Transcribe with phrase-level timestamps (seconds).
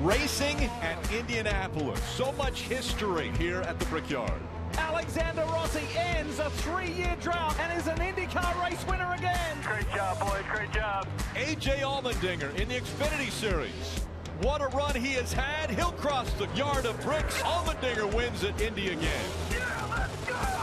[0.00, 2.00] Racing at Indianapolis.
[2.14, 4.40] So much history here at the Brickyard.
[4.74, 9.56] Alexander Rossi ends a three-year drought and is an IndyCar race winner again.
[9.64, 10.44] Great job, boys.
[10.52, 11.08] Great job.
[11.34, 14.04] AJ Allmendinger in the Xfinity Series.
[14.42, 15.70] What a run he has had.
[15.70, 17.42] He'll cross the yard of bricks.
[17.42, 19.24] Allmendinger wins at Indy again.
[19.50, 20.57] Yeah, let's go!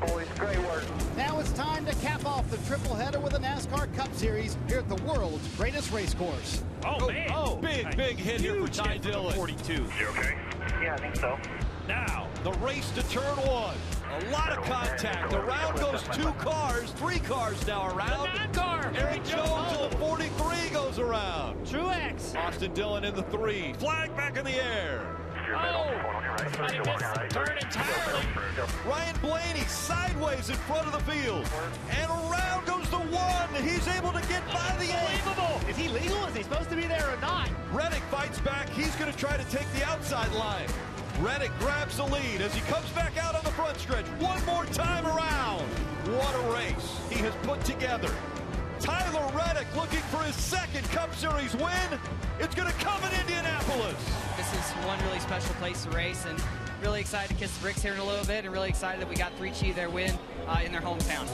[0.00, 0.26] Boys.
[0.38, 0.84] Great work.
[1.16, 4.78] Now it's time to cap off the triple header with the NASCAR Cup Series here
[4.78, 6.62] at the world's greatest race course.
[6.84, 7.30] Oh, man.
[7.34, 9.34] Oh, big, big hit here for Ty Dillon.
[9.34, 9.72] 42.
[9.72, 10.36] You okay?
[10.80, 11.38] Yeah, I think so.
[11.88, 13.76] Now, the race to turn one.
[14.10, 15.32] A lot of contact.
[15.32, 18.52] Around goes two cars, three cars now around.
[18.52, 18.92] car.
[18.94, 21.66] Erik Jones in the 43 goes around.
[21.66, 22.36] Truex.
[22.36, 23.72] Austin Dillon in the three.
[23.74, 25.16] Flag back in the air.
[25.54, 25.94] Oh,
[26.38, 28.26] I missed turn entirely.
[28.86, 31.46] Ryan Blaney sideways in front of the field.
[31.90, 33.62] And around goes the one.
[33.62, 35.68] He's able to get by the eight.
[35.68, 36.24] Is he legal?
[36.26, 37.48] Is he supposed to be there or not?
[37.72, 38.68] Reddick fights back.
[38.70, 40.66] He's going to try to take the outside line.
[41.20, 44.06] Reddick grabs the lead as he comes back out on the front stretch.
[44.20, 45.62] One more time around.
[46.08, 48.10] What a race he has put together.
[48.80, 52.00] Tyler Reddick looking for his second Cup Series win.
[52.38, 53.96] It's going to come in Indianapolis.
[54.36, 56.40] This is one really special place to race and
[56.80, 59.08] really excited to kiss the bricks here in a little bit and really excited that
[59.08, 60.12] we got 3G their win
[60.46, 61.26] uh, in their hometown.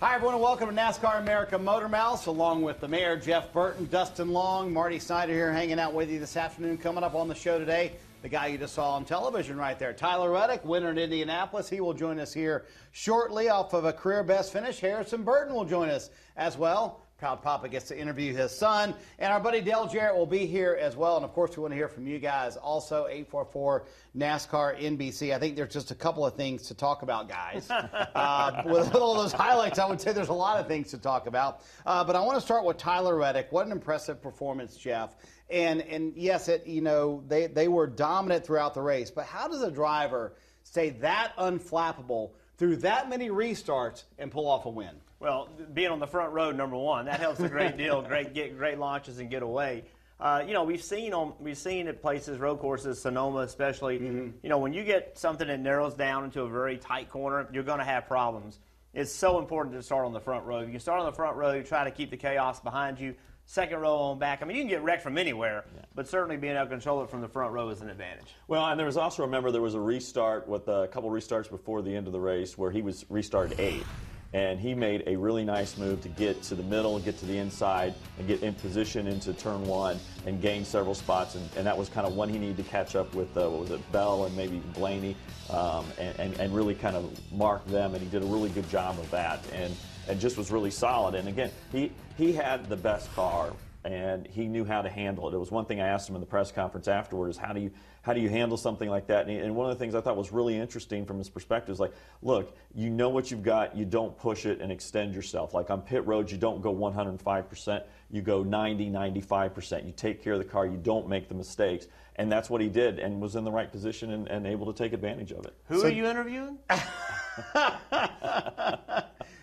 [0.00, 4.32] Hi, everyone, and welcome to NASCAR America MotorMouths, along with the mayor, Jeff Burton, Dustin
[4.32, 6.78] Long, Marty Snyder here hanging out with you this afternoon.
[6.78, 9.92] Coming up on the show today, the guy you just saw on television right there,
[9.92, 11.68] Tyler Reddick, winner in Indianapolis.
[11.68, 14.78] He will join us here shortly off of a career best finish.
[14.78, 17.02] Harrison Burton will join us as well.
[17.22, 18.94] Proud Papa gets to interview his son.
[19.20, 21.14] And our buddy Dale Jarrett will be here as well.
[21.14, 23.06] And of course, we want to hear from you guys also.
[23.06, 23.84] 844
[24.16, 25.32] NASCAR NBC.
[25.32, 27.70] I think there's just a couple of things to talk about, guys.
[27.70, 31.28] uh, with all those highlights, I would say there's a lot of things to talk
[31.28, 31.60] about.
[31.86, 33.52] Uh, but I want to start with Tyler Reddick.
[33.52, 35.14] What an impressive performance, Jeff.
[35.52, 39.10] And, and yes, it, you know, they, they were dominant throughout the race.
[39.10, 40.32] But how does a driver
[40.64, 44.94] stay that unflappable through that many restarts and pull off a win?
[45.20, 48.02] Well, being on the front row, number one, that helps a great deal.
[48.08, 49.84] Great get great launches and get away.
[50.18, 53.98] Uh, you know, we've seen on we've seen at places, road courses, Sonoma especially.
[53.98, 54.30] Mm-hmm.
[54.42, 57.62] You know, when you get something that narrows down into a very tight corner, you're
[57.62, 58.58] going to have problems.
[58.94, 60.58] It's so important to start on the front row.
[60.58, 63.14] If you start on the front row, you try to keep the chaos behind you.
[63.46, 64.40] Second row on back.
[64.40, 65.64] I mean, you can get wrecked from anywhere,
[65.94, 68.34] but certainly being able to control it from the front row is an advantage.
[68.48, 71.82] Well, and there was also remember there was a restart with a couple restarts before
[71.82, 73.86] the end of the race where he was restarted eighth,
[74.32, 77.36] and he made a really nice move to get to the middle, get to the
[77.36, 81.76] inside, and get in position into turn one and gain several spots, and, and that
[81.76, 84.24] was kind of when he needed to catch up with uh, what was it, Bell
[84.24, 85.14] and maybe Blaney,
[85.50, 88.68] um, and, and and really kind of mark them, and he did a really good
[88.70, 89.76] job of that, and
[90.08, 91.14] and just was really solid.
[91.14, 93.52] And again, he he had the best car
[93.84, 95.34] and he knew how to handle it.
[95.34, 97.70] It was one thing I asked him in the press conference afterwards: how do you
[98.02, 99.22] how do you handle something like that?
[99.22, 101.72] And, he, and one of the things I thought was really interesting from his perspective
[101.72, 105.54] is like, look, you know what you've got, you don't push it and extend yourself.
[105.54, 109.86] Like on pit roads, you don't go 105%, you go 90, 95%.
[109.86, 111.86] You take care of the car, you don't make the mistakes.
[112.16, 114.76] And that's what he did and was in the right position and, and able to
[114.76, 115.54] take advantage of it.
[115.68, 116.58] Who are you interviewing?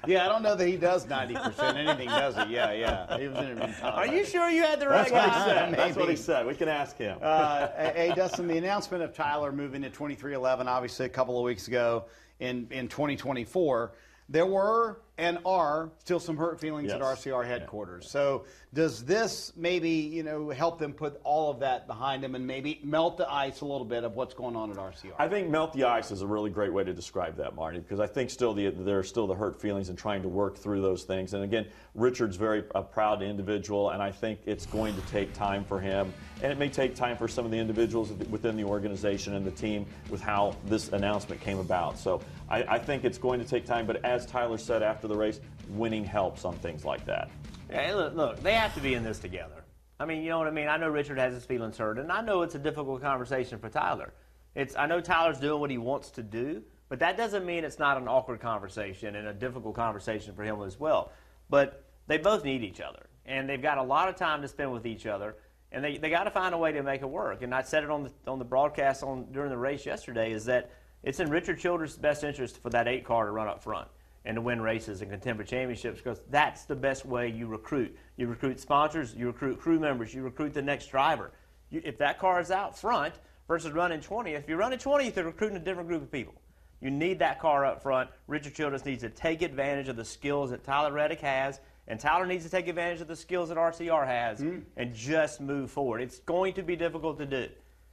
[0.07, 2.53] Yeah, I don't know that he does 90% anything, does he?
[2.53, 3.17] Yeah, yeah.
[3.17, 3.93] He was interviewing Tom.
[3.95, 5.45] Are you sure you had the right That's what he guy?
[5.45, 5.73] said.
[5.73, 6.45] That's what he said.
[6.45, 7.17] We can ask him.
[7.21, 11.67] Uh, hey, Dustin, the announcement of Tyler moving to 23XI, obviously a couple of weeks
[11.67, 12.05] ago
[12.39, 13.91] in, in 2024,
[14.29, 17.25] there were and are still some hurt feelings at Yes.
[17.25, 18.09] RCR headquarters.
[18.09, 22.47] So does this maybe you know help them put all of that behind them and
[22.47, 25.11] maybe melt the ice a little bit of what's going on at RCR?
[25.19, 27.99] I think melt the ice is a really great way to describe that, Marty, because
[27.99, 30.81] I think still the, there are still the hurt feelings and trying to work through
[30.81, 31.33] those things.
[31.33, 35.65] And again, Richard's very a proud individual, and I think it's going to take time
[35.65, 39.35] for him, and it may take time for some of the individuals within the organization
[39.35, 41.97] and the team with how this announcement came about.
[41.97, 43.85] So I, I think it's going to take time.
[43.85, 47.29] But as Tyler said after the race, winning helps on things like that.
[47.69, 49.63] Hey, look, look, they have to be in this together.
[49.99, 50.67] I mean, you know what I mean?
[50.67, 53.69] I know Richard has his feelings hurt, and I know it's a difficult conversation for
[53.69, 54.13] Tyler.
[54.55, 57.79] It's I know Tyler's doing what he wants to do, but that doesn't mean it's
[57.79, 61.11] not an awkward conversation and a difficult conversation for him as well.
[61.49, 64.71] But they both need each other, and they've got a lot of time to spend
[64.71, 65.35] with each other,
[65.71, 67.43] and they, they got to find a way to make it work.
[67.43, 70.45] And I said it on the on the broadcast on during the race yesterday is
[70.45, 70.71] that
[71.03, 73.89] it's in Richard Childress' best interest for that eight car to run up front
[74.25, 77.95] and to win races and contemporary championships because that's the best way you recruit.
[78.17, 81.31] You recruit sponsors, you recruit crew members, you recruit the next driver.
[81.69, 83.15] You, if that car is out front
[83.47, 86.35] versus running 20, if you're running 20, you're recruiting a different group of people.
[86.81, 88.09] You need that car up front.
[88.27, 92.25] Richard Childress needs to take advantage of the skills that Tyler Reddick has, and Tyler
[92.25, 94.59] needs to take advantage of the skills that RCR has hmm.
[94.77, 96.01] and just move forward.
[96.01, 97.47] It's going to be difficult to do.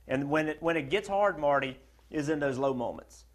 [0.07, 1.79] And when it, when it gets hard, Marty,
[2.11, 3.26] is in those low moments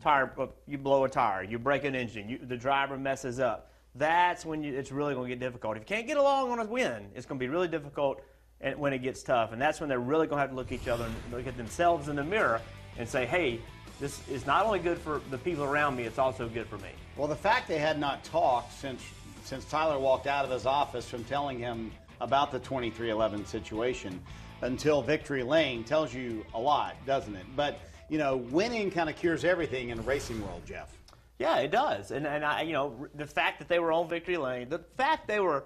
[0.00, 3.70] tire, uh, you blow a tire, you break an engine, you, the driver messes up.
[3.94, 5.76] That's when you, it's really going to get difficult.
[5.76, 8.22] If you can't get along on a win, it's going to be really difficult
[8.60, 9.52] and, when it gets tough.
[9.52, 11.46] And that's when they're really going to have to look at each other and look
[11.46, 12.60] at themselves in the mirror
[12.98, 13.60] and say, hey,
[13.98, 16.90] this is not only good for the people around me, it's also good for me.
[17.16, 19.02] Well, the fact they had not talked since
[19.44, 24.20] since Tyler walked out of his office from telling him about the 23XI situation
[24.62, 27.46] until victory lane tells you a lot, doesn't it?
[27.56, 30.92] But you know, winning kind of cures everything in the racing world, Jeff.
[31.38, 32.10] Yeah, it does.
[32.10, 35.26] And and I, you know, the fact that they were on victory lane, the fact
[35.26, 35.64] they were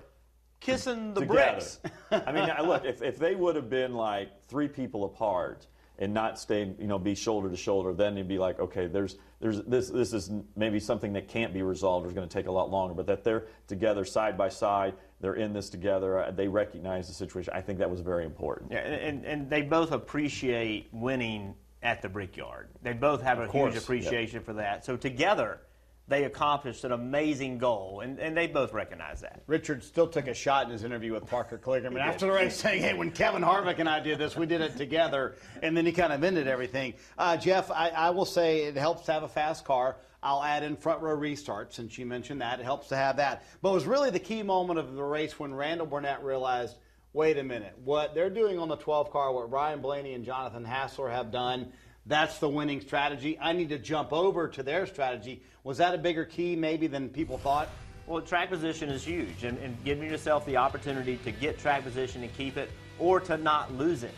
[0.61, 1.53] kissing the together.
[1.53, 1.81] bricks.
[2.11, 5.67] I mean, look, if, if they would have been like three people apart
[5.99, 9.17] and not stay, you know, be shoulder to shoulder, then it'd be like, okay, there's,
[9.41, 12.47] there's this, this is maybe something that can't be resolved or is going to take
[12.47, 12.95] a lot longer.
[12.95, 17.15] But that they're together side by side, they're in this together, uh, they recognize the
[17.15, 17.53] situation.
[17.55, 18.73] I think that was very important.
[18.73, 21.55] Yeah, and, and, and they both appreciate winning
[21.85, 22.69] at the Brickyard.
[22.83, 24.85] They both have a course, huge appreciation for that.
[24.85, 25.61] So together,
[26.09, 29.43] they accomplished an amazing goal, and, and they both recognize that.
[29.47, 32.83] Richard still took a shot in his interview with Parker Kligerman after the race, saying,
[32.83, 35.93] "Hey, when Kevin Harvick and I did this, we did it together." And then he
[35.93, 36.95] kind of ended everything.
[37.17, 39.97] Uh, Jeff, I, I will say it helps to have a fast car.
[40.23, 42.59] I'll add in front row restart since you mentioned that.
[42.59, 43.45] It helps to have that.
[43.61, 46.77] But it was really the key moment of the race when Randall Burnett realized,
[47.15, 50.65] wait a minute, what they're doing on the 12 car, what Ryan Blaney and Jonathan
[50.65, 51.73] Hassler have done.
[52.07, 53.39] That's the winning strategy.
[53.41, 55.43] I need to jump over to their strategy.
[55.63, 57.71] Was that a bigger key, maybe, than people thought?
[58.07, 62.23] Well, track position is huge, and, and giving yourself the opportunity to get track position
[62.23, 64.15] and keep it, or to not lose it,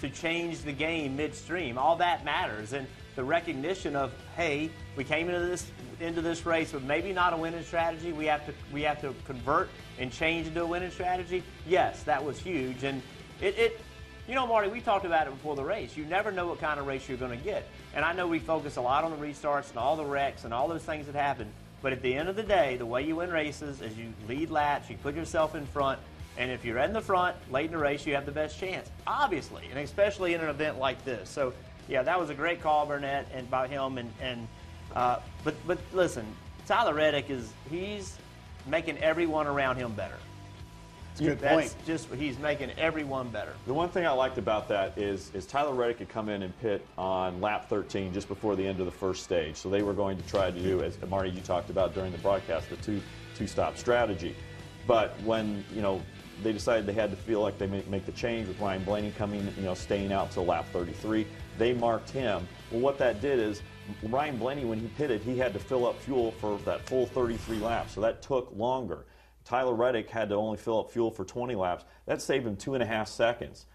[0.00, 2.74] to change the game midstream, all that matters.
[2.74, 2.86] And
[3.16, 5.66] the recognition of, hey, we came into this
[6.00, 8.12] into this race with maybe not a winning strategy.
[8.12, 11.42] We have to we have to convert and change into a winning strategy.
[11.66, 13.02] Yes, that was huge, and
[13.40, 13.58] it.
[13.58, 13.80] it
[14.26, 15.98] you know, Marty, we talked about it before the race.
[15.98, 17.68] You never know what kind of race you're going to get.
[17.94, 20.54] And I know we focus a lot on the restarts and all the wrecks and
[20.54, 21.46] all those things that happen.
[21.82, 24.50] But at the end of the day, the way you win races is you lead
[24.50, 26.00] laps, you put yourself in front,
[26.38, 28.90] and if you're in the front late in the race, you have the best chance,
[29.06, 31.28] obviously, and especially in an event like this.
[31.28, 31.52] So,
[31.88, 33.98] yeah, that was a great call, Burnett, and by him.
[33.98, 34.48] And, and
[34.94, 36.26] uh, but but listen,
[36.66, 38.18] Tyler Reddick is he's
[38.66, 40.16] making everyone around him better.
[41.12, 41.86] It's a good That's point.
[41.86, 43.54] just he's making everyone better.
[43.66, 46.58] The one thing I liked about that is, is Tyler Reddick could come in and
[46.60, 49.54] pit on lap 13 just before the end of the first stage.
[49.54, 52.18] So they were going to try to do, as Marty you talked about during the
[52.18, 53.00] broadcast, the two
[53.36, 54.34] two stop strategy.
[54.86, 56.02] But when you know
[56.42, 59.12] they decided they had to feel like they make, make the change with Ryan Blaney
[59.12, 61.26] coming, you know, staying out till lap 33,
[61.58, 62.46] they marked him.
[62.70, 63.62] Well, what that did is
[64.02, 67.58] Ryan Blaney, when he pitted, he had to fill up fuel for that full 33
[67.58, 67.94] laps.
[67.94, 69.04] So that took longer.
[69.44, 71.84] Tyler Reddick had to only fill up fuel for 20 laps.
[72.06, 73.66] That saved him two and a half seconds.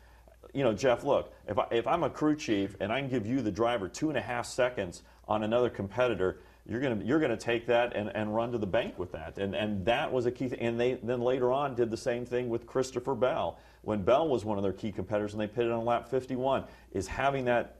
[0.53, 3.27] You know, Jeff, look, if, I, if I'm a crew chief and I can give
[3.27, 6.39] you, the driver, two and a half seconds on another competitor,
[6.69, 9.37] you're going to you're gonna take that and, and run to the bank with that.
[9.37, 10.59] And, and that was a key thing.
[10.59, 13.57] And they then later on did the same thing with Christopher Bell.
[13.81, 17.07] When Bell was one of their key competitors and they pitted on lap 51, is
[17.07, 17.77] having that,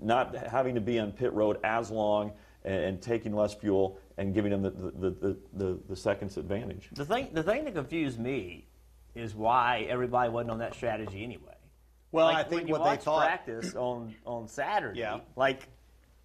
[0.00, 2.32] not having to be on pit road as long
[2.64, 6.88] and, and taking less fuel and giving them the, the, the, the, the seconds advantage.
[6.92, 8.66] The thing, the thing that confused me
[9.14, 11.54] is why everybody wasn't on that strategy anyway.
[12.12, 13.26] Well, Like, I think when you what they watch thought.
[13.26, 15.20] practice on on Saturday, Yeah.
[15.36, 15.68] like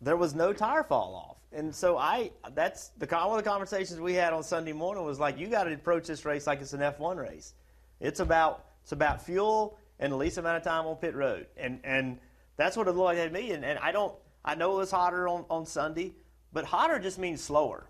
[0.01, 1.36] there was no tire fall off.
[1.53, 5.19] And so I, that's the one of the conversations we had on Sunday morning was
[5.19, 7.53] like, you got to approach this race like it's an F1 race.
[7.99, 11.79] It's about it's about fuel and the least amount of time on pit road, and
[11.83, 12.19] and
[12.57, 13.51] that's what it looked like to me.
[13.51, 14.13] And, and I don't,
[14.45, 16.13] I know it was hotter on on Sunday,
[16.53, 17.89] but hotter just means slower.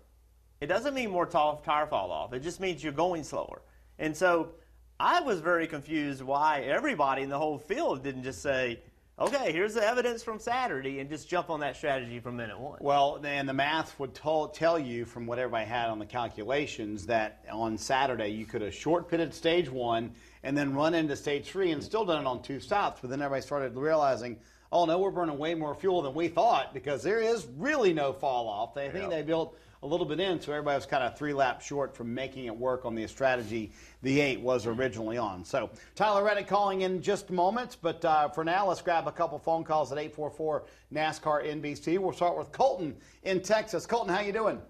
[0.60, 2.32] It doesn't mean more tall, tire fall off.
[2.32, 3.62] It just means you're going slower.
[3.98, 4.50] And so
[4.98, 8.80] I was very confused why everybody in the whole field didn't just say,
[9.18, 12.78] okay, here's the evidence from Saturday, and just jump on that strategy from minute one.
[12.80, 17.06] Well, and the math would tell, tell you from what everybody had on the calculations
[17.06, 21.46] that on Saturday you could have short pitted stage one and then run into stage
[21.46, 23.00] three and still done it on two stops.
[23.00, 24.38] But then everybody started realizing,
[24.72, 28.12] oh no, we're burning way more fuel than we thought because there is really no
[28.12, 28.74] fall off.
[28.74, 31.64] They think they built a little bit in, so everybody was kind of three laps
[31.64, 33.72] short from making it work on the strategy
[34.02, 35.44] the eight was originally on.
[35.44, 39.38] So Tyler Reddick calling in just moments, but uh, for now, let's grab a couple
[39.38, 41.98] phone calls at 844 NASCAR NBC.
[41.98, 43.86] We'll start with Colton in Texas.
[43.86, 44.60] Colton, how you doing?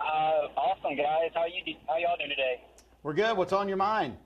[0.00, 1.30] Uh, awesome, guys.
[1.34, 2.62] How you how y'all doing today?
[3.02, 3.36] We're good.
[3.36, 4.16] What's on your mind?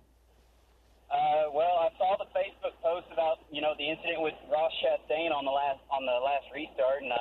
[1.11, 5.31] Uh, well, I saw the Facebook post about you know the incident with Ross Chastain
[5.33, 7.17] on the last on the last restart, and uh,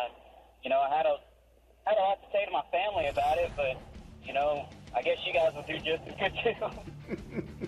[0.64, 1.18] you know I had a
[1.86, 3.78] had a lot to say to my family about it, but
[4.26, 7.68] you know I guess you guys will do just as good too.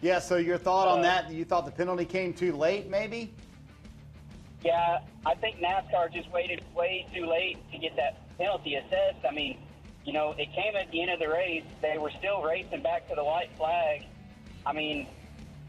[0.00, 0.18] yeah.
[0.18, 1.30] So your thought on that?
[1.30, 3.34] You thought the penalty came too late, maybe?
[4.64, 9.24] Yeah, I think NASCAR just waited way too late to get that penalty assessed.
[9.28, 9.58] I mean,
[10.04, 11.62] you know, it came at the end of the race.
[11.82, 14.06] They were still racing back to the white flag.
[14.66, 15.06] I mean,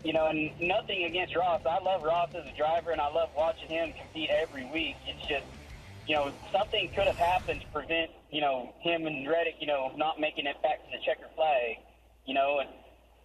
[0.04, 1.62] you know, and nothing against Ross.
[1.70, 4.96] I love Ross as a driver, and I love watching him compete every week.
[5.06, 5.46] It's just,
[6.08, 9.92] you know, something could have happened to prevent, you know, him and Reddick, you know,
[9.96, 11.78] not making it back to the checker flag.
[12.26, 12.70] You know, and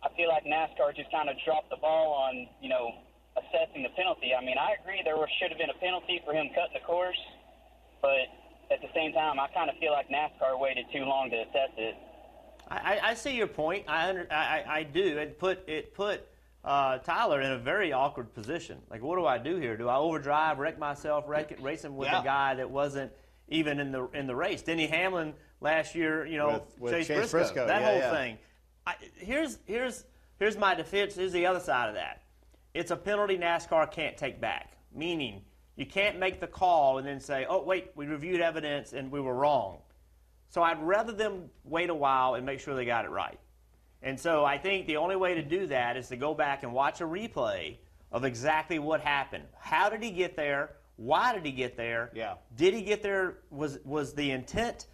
[0.04, 2.92] I feel like NASCAR just kind of dropped the ball on, you know,
[3.34, 4.36] assessing the penalty.
[4.36, 7.18] I mean, I agree there should have been a penalty for him cutting the course,
[8.02, 8.28] but
[8.70, 11.72] at the same time, I kind of feel like NASCAR waited too long to assess
[11.78, 11.96] it.
[12.72, 13.84] I, I see your point.
[13.88, 15.18] I, under, I, I do.
[15.18, 16.26] It put it put
[16.64, 18.78] uh, Tyler in a very awkward position.
[18.90, 19.76] Like, what do I do here?
[19.76, 22.20] Do I overdrive, wreck myself, wreck it, racing with yeah.
[22.20, 23.12] a guy that wasn't
[23.48, 24.62] even in the in the race?
[24.62, 27.66] Denny Hamlin last year, you know, with, with Chase, Chase Briscoe, Briscoe.
[27.66, 28.10] that yeah, whole yeah.
[28.12, 28.38] thing.
[28.86, 30.04] I, here's here's
[30.38, 31.14] here's my defense.
[31.14, 32.22] Here's the other side of that.
[32.74, 34.76] It's a penalty NASCAR can't take back.
[34.94, 35.42] Meaning,
[35.76, 39.20] you can't make the call and then say, "Oh, wait, we reviewed evidence and we
[39.20, 39.78] were wrong."
[40.52, 43.38] So I'd rather them wait a while and make sure they got it right.
[44.02, 46.74] And so I think the only way to do that is to go back and
[46.74, 47.78] watch a replay
[48.10, 49.44] of exactly what happened.
[49.58, 50.72] How did he get there?
[50.96, 52.10] Why did he get there?
[52.14, 52.34] Yeah.
[52.54, 53.38] Did he get there?
[53.50, 54.88] Was was the intent?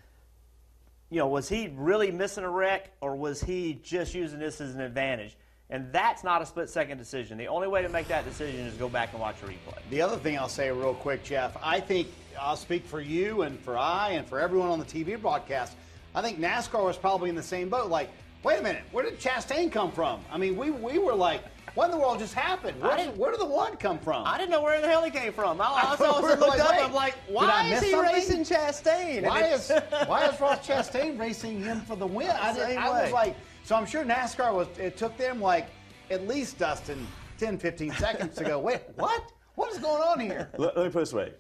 [1.11, 4.77] You know, was he really missing a wreck, or was he just using this as
[4.77, 5.37] an advantage?
[5.71, 7.37] And that's not a split second decision.
[7.37, 9.79] The only way to make that decision is go back and watch a replay.
[9.91, 12.09] The other thing I'll say real quick, Jeff, I think
[12.41, 15.75] I'll speak for you and for I and for everyone on the TV broadcast.
[16.15, 17.91] I think NASCAR was probably in the same boat.
[17.91, 18.11] Like,
[18.43, 20.21] wait a minute, where did Chastain come from?
[20.31, 21.43] I mean, we, we were like,
[21.75, 22.81] what in the world just happened?
[22.81, 24.27] Where, did, where did the one come from?
[24.27, 25.61] I didn't know where the hell he came from.
[25.61, 26.71] I, I, I also looked like, up.
[26.71, 28.13] wait, I'm like, why is he something?
[28.13, 29.27] racing Chastain?
[29.27, 29.71] Why is
[30.07, 32.31] why is Ross Chastain racing him for the win?
[32.31, 34.67] I, did, I was like, so I'm sure NASCAR was.
[34.79, 35.69] It took them like
[36.11, 37.07] at least Dustin
[37.39, 38.59] 10, 15 seconds to go.
[38.59, 39.31] Wait, what?
[39.55, 40.51] What is going on here?
[40.57, 41.33] Let, let me put this way.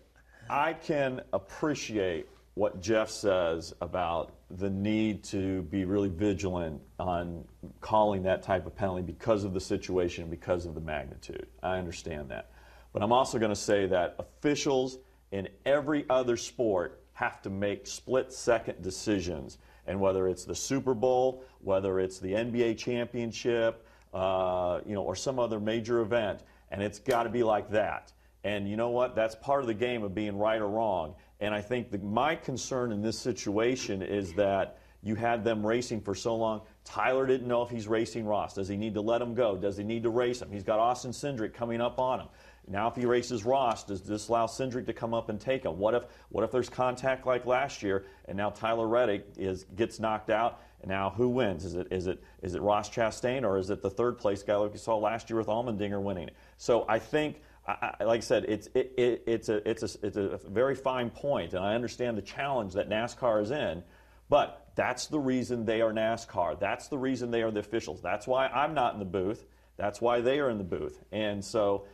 [0.50, 7.45] I can appreciate what Jeff says about the need to be really vigilant on
[7.81, 11.47] calling that type of penalty because of the situation, because of the magnitude.
[11.62, 12.50] I understand that.
[12.93, 14.99] But I'm also going to say that officials
[15.31, 19.59] in every other sport have to make split second decisions.
[19.87, 25.14] And whether it's the Super Bowl, whether it's the NBA championship, uh, you know, or
[25.14, 26.40] some other major event,
[26.71, 28.12] and it's got to be like that.
[28.45, 29.14] And you know what?
[29.14, 31.14] That's part of the game of being right or wrong.
[31.40, 36.00] And I think the, my concern in this situation is that you had them racing
[36.00, 36.62] for so long.
[36.85, 38.54] Tyler didn't know if he's racing Ross.
[38.54, 39.57] Does he need to let him go?
[39.57, 40.50] Does he need to race him?
[40.50, 42.28] He's got Austin Cindric coming up on him.
[42.71, 45.78] Now, if he races Ross, does this allow Cindric to come up and take him?
[45.78, 49.99] What if, what if there's contact like last year, and now Tyler Reddick is gets
[49.99, 50.61] knocked out?
[50.83, 51.64] And now who wins?
[51.64, 54.54] Is it is it is it Ross Chastain or is it the third place guy
[54.57, 56.30] like you saw last year with Allmendinger winning?
[56.57, 60.06] So I think I, I, like I said, it's it, it, it's a it's a
[60.06, 63.82] it's a very fine point, and I understand the challenge that NASCAR is in,
[64.30, 66.58] but that's the reason they are NASCAR.
[66.58, 68.00] That's the reason they are the officials.
[68.00, 69.44] That's why I'm not in the booth.
[69.76, 71.84] That's why they are in the booth, and so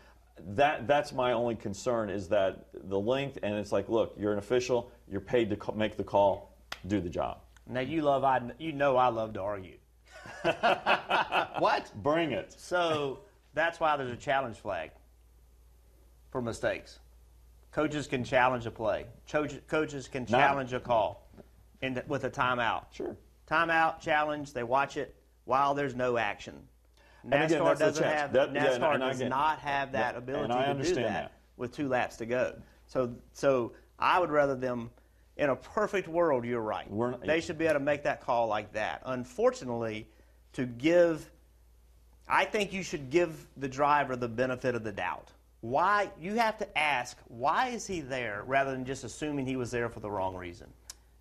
[0.51, 4.39] that that's my only concern is that the length, and it's like, look, you're an
[4.39, 7.39] official, you're paid to make the call, do the job.
[7.69, 9.79] Now you love I you know I love to argue.
[11.59, 11.91] what?
[11.97, 12.55] Bring it.
[12.57, 13.21] So
[13.55, 14.93] that's why there's a challenge flag
[16.35, 16.99] for mistakes.
[17.71, 19.07] coaches can challenge a play.
[19.69, 21.29] Coaches can challenge a call
[21.81, 22.87] in the, with a timeout.
[22.91, 23.17] Sure.
[23.49, 25.15] Timeout, challenge, they watch it
[25.45, 26.55] while there's no action.
[27.23, 30.53] And again, NASCAR doesn't have That- yeah, NASCAR and does get- not have that ability
[30.53, 31.33] to do that, that.
[31.57, 32.57] with two laps to go.
[32.89, 34.91] So so I would rather them
[35.37, 36.91] in a perfect world, you're right.
[36.93, 39.03] Not- they should be able to make that call like that.
[39.05, 40.09] Unfortunately,
[40.55, 41.31] to give
[42.27, 45.31] I think you should give the driver the benefit of the doubt.
[45.69, 49.71] Why you have to ask why is he there rather than just assuming he was
[49.71, 50.71] there for the wrong reason.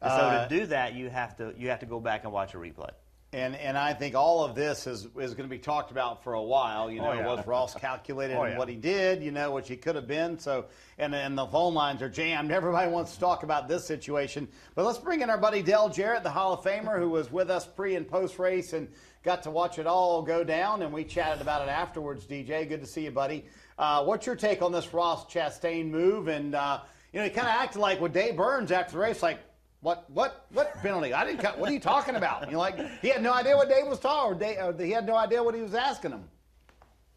[0.01, 2.33] And so Uh, to do that, you have to you have to go back and
[2.33, 2.89] watch a replay.
[3.31, 6.33] And and I think all of this is is going to be talked about for
[6.33, 6.91] a while.
[6.91, 7.25] You know, Oh, yeah.
[7.25, 8.57] was Ross calculated Oh, yeah.
[8.57, 9.23] what he did?
[9.23, 10.37] You know, which he could have been.
[10.37, 10.65] So,
[10.97, 12.51] and and the phone lines are jammed.
[12.59, 14.49] Everybody wants to talk about this situation.
[14.75, 17.49] But let's bring in our buddy Dale Jarrett, the Hall of Famer, who was with
[17.49, 18.89] us pre and post race and
[19.23, 20.81] got to watch it all go down.
[20.81, 22.25] And we chatted about it afterwards.
[22.25, 23.45] DJ, good to see you, buddy.
[23.77, 26.27] Uh, what's your take on this Ross Chastain move?
[26.27, 29.21] And uh, you know, he kind of acted like with Dave Burns after the race,
[29.23, 29.39] like.
[29.81, 31.13] What what what penalty?
[31.13, 31.41] I didn't.
[31.41, 32.45] cut- What are you talking about?
[32.45, 35.05] You know, like he had no idea what Dave was talking, or Dave, he had
[35.05, 36.23] no idea what he was asking him.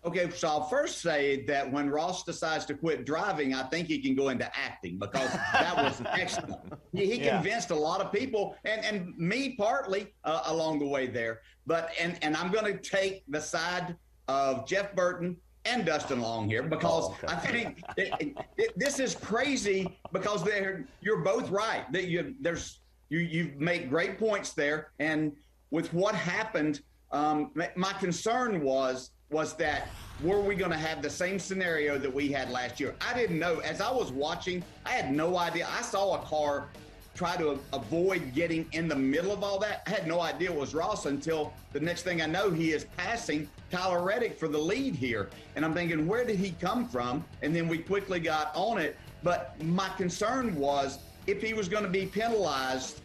[0.04, 4.00] Okay, so I'll first say that when Ross decides to quit driving, I think he
[4.00, 6.58] can go into acting because that was excellent.
[6.92, 7.36] He, he Yeah.
[7.36, 11.42] convinced a lot of people, and, and me partly uh, along the way there.
[11.68, 13.94] But and and I'm going to take the side
[14.26, 15.36] of Jeff Burton
[15.66, 17.26] and Dustin Long here because Oh, okay.
[17.32, 21.90] I think it, it, this is crazy because they're you're both right.
[21.92, 24.90] That you there's you you make great points there.
[24.99, 25.32] And
[25.70, 26.80] with what happened
[27.12, 29.88] um, my- my concern was was that
[30.23, 32.94] were we going to have the same scenario that we had last year?
[33.00, 33.58] I didn't know.
[33.61, 35.66] As I was watching I had no idea.
[35.70, 36.68] I saw a car
[37.16, 39.82] try to avoid getting in the middle of all that.
[39.87, 42.85] I had no idea it was Ross until the next thing I know, he is
[42.96, 45.30] passing Tyler Reddick for the lead here.
[45.56, 47.25] And I'm thinking, where did he come from?
[47.42, 48.96] And then we quickly got on it.
[49.23, 53.00] But my concern was if he was going to be penalized,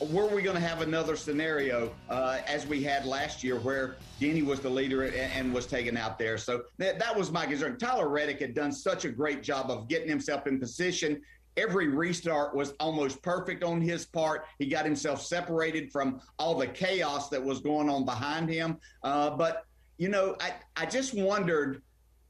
[0.00, 4.42] were we going to have another scenario uh, as we had last year where Denny
[4.42, 6.38] was the leader and, and was taken out there?
[6.38, 7.78] So that, that was my concern.
[7.78, 11.20] Tyler Reddick had done such a great job of getting himself in position.
[11.56, 14.46] Every restart was almost perfect on his part.
[14.58, 18.78] He got himself separated from all the chaos that was going on behind him.
[19.02, 19.64] Uh, but,
[19.98, 21.82] you know, I, I just wondered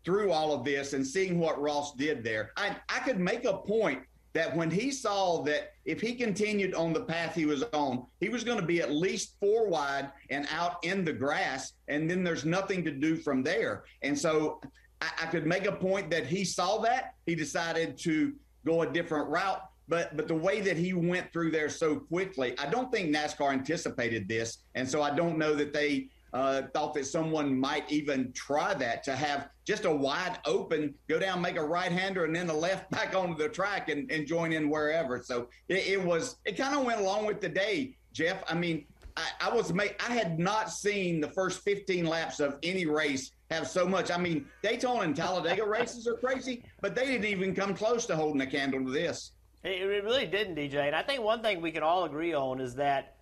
[0.05, 3.59] through all of this and seeing what Ross did there, I, I could make a
[3.59, 8.07] point that when he saw that if he continued on the path he was on,
[8.19, 12.11] he was going to be at least four wide and out in the grass, and
[12.11, 13.85] then there's nothing to do from there.
[14.01, 14.61] And so
[15.03, 17.15] I, I could make a point that he saw that.
[17.27, 18.33] He decided to
[18.65, 19.63] go a different route.
[19.89, 23.53] But but the way that he went through there so quickly, I don't think NASCAR
[23.53, 28.33] anticipated this, and so I don't know that they uh, thought that someone might even
[28.33, 32.35] try that to have just a wide open go down, make a right hander, and
[32.35, 35.23] then the left back onto the track and, and join in wherever.
[35.23, 38.43] So it, it was it kind of went along with the day, Jeff.
[38.49, 42.59] I mean, I, I was ma- I had not seen the first 15 laps of
[42.63, 44.11] any race have so much.
[44.11, 48.17] I mean, Daytona and Talladega races are crazy, but they didn't even come close to
[48.17, 49.33] holding a candle to this.
[49.65, 50.87] It, it really didn't, DJ.
[50.87, 53.17] And I think one thing we can all agree on is that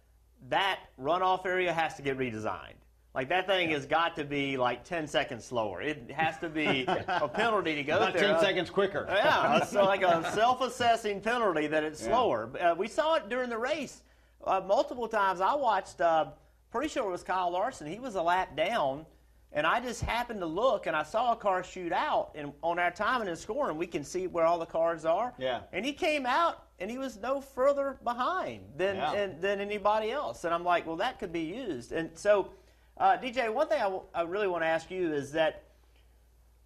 [0.48, 2.74] that runoff area has to get redesigned.
[3.14, 5.82] Like that thing has got to be like 10 seconds slower.
[5.82, 8.22] It has to be a penalty to go About there.
[8.34, 9.04] 10 seconds quicker.
[9.08, 12.50] Yeah, it's like a self-assessing penalty that it's slower.
[12.60, 14.02] Uh, we saw it during the race
[14.46, 15.40] uh, multiple times.
[15.40, 16.00] I watched.
[16.00, 16.26] Uh,
[16.70, 17.88] pretty sure it was Kyle Larson.
[17.88, 19.04] He was a lap down,
[19.52, 22.30] and I just happened to look and I saw a car shoot out.
[22.34, 25.34] And on our timing and scoring, we can see where all the cars are.
[25.38, 25.62] Yeah.
[25.72, 29.12] And he came out and he was no further behind than Yeah.
[29.12, 30.44] and, than anybody else.
[30.44, 31.90] And I'm like, well, that could be used.
[31.92, 32.50] And so,
[32.96, 35.64] uh, DJ, one thing I, w- I really want to ask you is that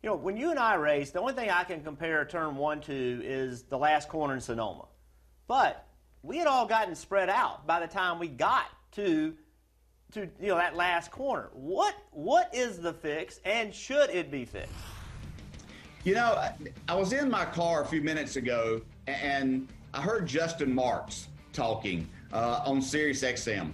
[0.02, 2.82] you know, when you and I race, the only thing I can compare turn one
[2.82, 4.84] to is the last corner in Sonoma.
[5.46, 5.86] But
[6.22, 9.34] we had all gotten spread out by the time we got to
[10.14, 11.50] to you know that last corner.
[11.52, 14.72] What what is the fix and should it be fixed?
[16.04, 16.38] You know,
[16.88, 22.06] I, was in my car a few minutes ago and I heard Justin Marks talking
[22.30, 23.72] uh, on Sirius XM.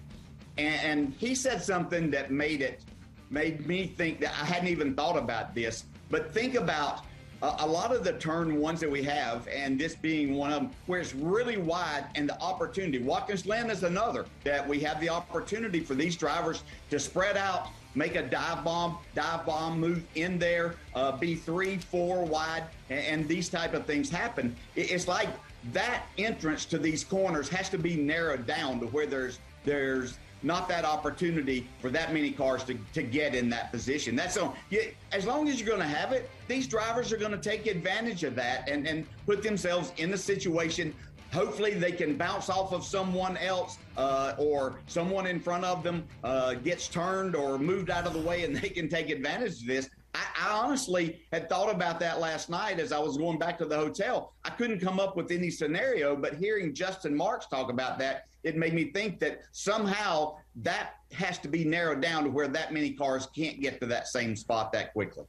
[0.57, 2.83] And, and he said something that made it,
[3.31, 5.87] made me think that I hadn't even thought about this.
[6.09, 7.05] But think about
[7.43, 10.71] a lot of the turn ones that we have, and this being one of them,
[10.87, 12.99] where it's really wide and the opportunity.
[12.99, 17.69] Watkins Glen is another that we have the opportunity for these drivers to spread out,
[17.95, 23.01] make a dive bomb, dive bomb move in there, uh, be three, four wide, and,
[23.07, 24.55] and these type of things happen.
[24.77, 25.29] It- it's like
[25.73, 30.69] that entrance to these corners has to be narrowed down to where there's there's not
[30.69, 34.17] that opportunity for that many cars to, to get in that position.
[34.17, 34.55] That's on.
[34.71, 37.67] Yeah, as long as you're going to have it, these drivers are going to take
[37.67, 40.95] advantage of that and, and put themselves in the situation.
[41.33, 46.05] Hopefully, they can bounce off of someone else uh, or someone in front of them
[46.25, 49.67] uh, gets turned or moved out of the way and they can take advantage of
[49.67, 49.89] this.
[50.13, 53.65] I, I, honestly had thought about that last night as I was going back to
[53.65, 54.33] the hotel.
[54.45, 58.57] I couldn't come up with any scenario, but hearing Justin Marks talk about that, it
[58.57, 62.93] made me think that somehow that has to be narrowed down to where that many
[62.93, 65.25] cars can't get to that same spot that quickly.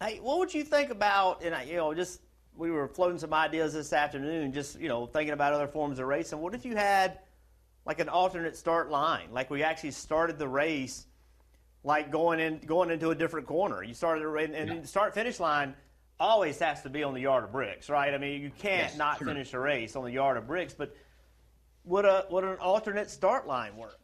[0.00, 2.20] Hey, what would you think about, and I, you know, just
[2.56, 6.06] we were floating some ideas this afternoon, just, you know, thinking about other forms of
[6.06, 6.40] racing.
[6.40, 7.18] What if you had
[7.84, 9.28] like an alternate start line?
[9.30, 11.06] Like we actually started the race
[11.84, 13.82] like going in going into a different corner.
[13.82, 14.84] You started and, and yeah.
[14.84, 15.74] start finish line
[16.18, 18.12] always has to be on the yard of bricks, right?
[18.12, 19.28] I mean, you can't yes, not sure.
[19.28, 20.94] finish a race on the yard of bricks, but
[21.86, 24.00] would a would an alternate start line work?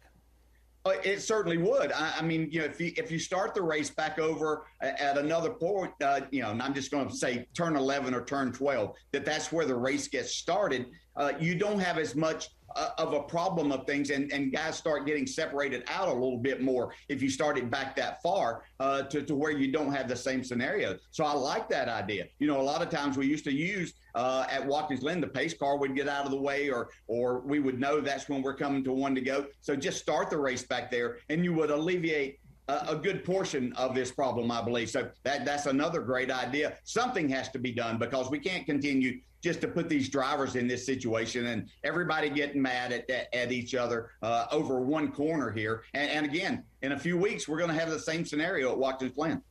[0.84, 1.92] Uh, it certainly would.
[1.92, 5.16] I, I, mean, you know, if you if you start the race back over at
[5.16, 8.52] another point, uh, you know, and I'm just going to say turn 11 or turn
[8.52, 10.86] 12, that that's where the race gets started.
[11.14, 12.61] Uh, you don't have as much uh,
[12.98, 16.62] of a problem of things, and, and guys start getting separated out a little bit
[16.62, 20.16] more if you started back that far uh, to, to where you don't have the
[20.16, 20.96] same scenario.
[21.10, 22.26] So I like that idea.
[22.38, 25.26] You know, a lot of times we used to use uh, at Watkins Glen, the
[25.26, 28.42] pace car would get out of the way, or or we would know that's when
[28.42, 29.46] we're coming to one to go.
[29.60, 33.72] So just start the race back there, and you would alleviate a, a good portion
[33.74, 34.90] of this problem, I believe.
[34.90, 36.76] So that that's another great idea.
[36.84, 40.68] Something has to be done because we can't continue just to put these drivers in
[40.68, 45.50] this situation and everybody getting mad at, at, at each other uh, over one corner
[45.50, 45.82] here.
[45.94, 48.78] And, and, again, in a few weeks, we're going to have the same scenario at
[48.78, 49.42] Watkins Glen.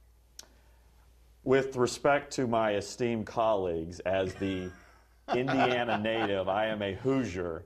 [1.43, 4.71] With respect to my esteemed colleagues, as the
[5.35, 7.65] Indiana native, I am a Hoosier.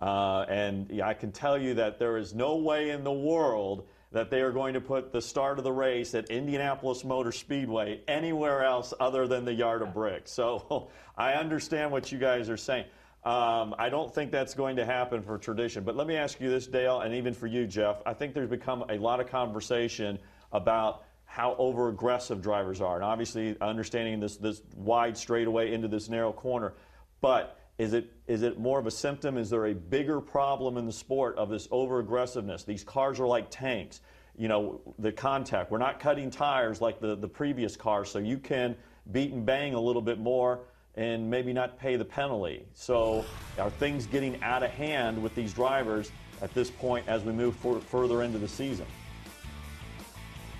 [0.00, 4.30] Uh, and I can tell you that there is no way in the world that
[4.30, 8.62] they are going to put the start of the race at Indianapolis Motor Speedway anywhere
[8.62, 10.30] else other than the yard of bricks.
[10.30, 12.84] So I understand what you guys are saying.
[13.24, 15.82] Um, I don't think that's going to happen for tradition.
[15.82, 18.02] But let me ask you this, Dale, and even for you, Jeff.
[18.06, 20.20] I think there's become a lot of conversation
[20.52, 22.94] about how over aggressive drivers are.
[22.94, 26.74] And obviously, understanding this, this wide straightaway into this narrow corner.
[27.20, 29.36] But is it, is it more of a symptom?
[29.36, 32.62] Is there a bigger problem in the sport of this over aggressiveness?
[32.62, 34.00] These cars are like tanks.
[34.36, 35.70] You know, the contact.
[35.70, 38.74] We're not cutting tires like the, the previous cars, so you can
[39.12, 40.60] beat and bang a little bit more
[40.96, 42.64] and maybe not pay the penalty.
[42.74, 43.24] So,
[43.58, 46.10] are things getting out of hand with these drivers
[46.42, 48.86] at this point as we move for, further into the season?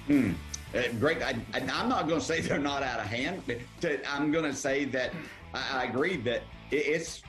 [0.06, 0.32] Hmm.
[0.74, 3.42] Uh, Greg, I, am not going to say they're not out of hand.
[3.46, 3.58] but
[4.08, 5.12] I'm going to say that
[5.52, 6.42] I, I agree that
[6.76, 7.22] it's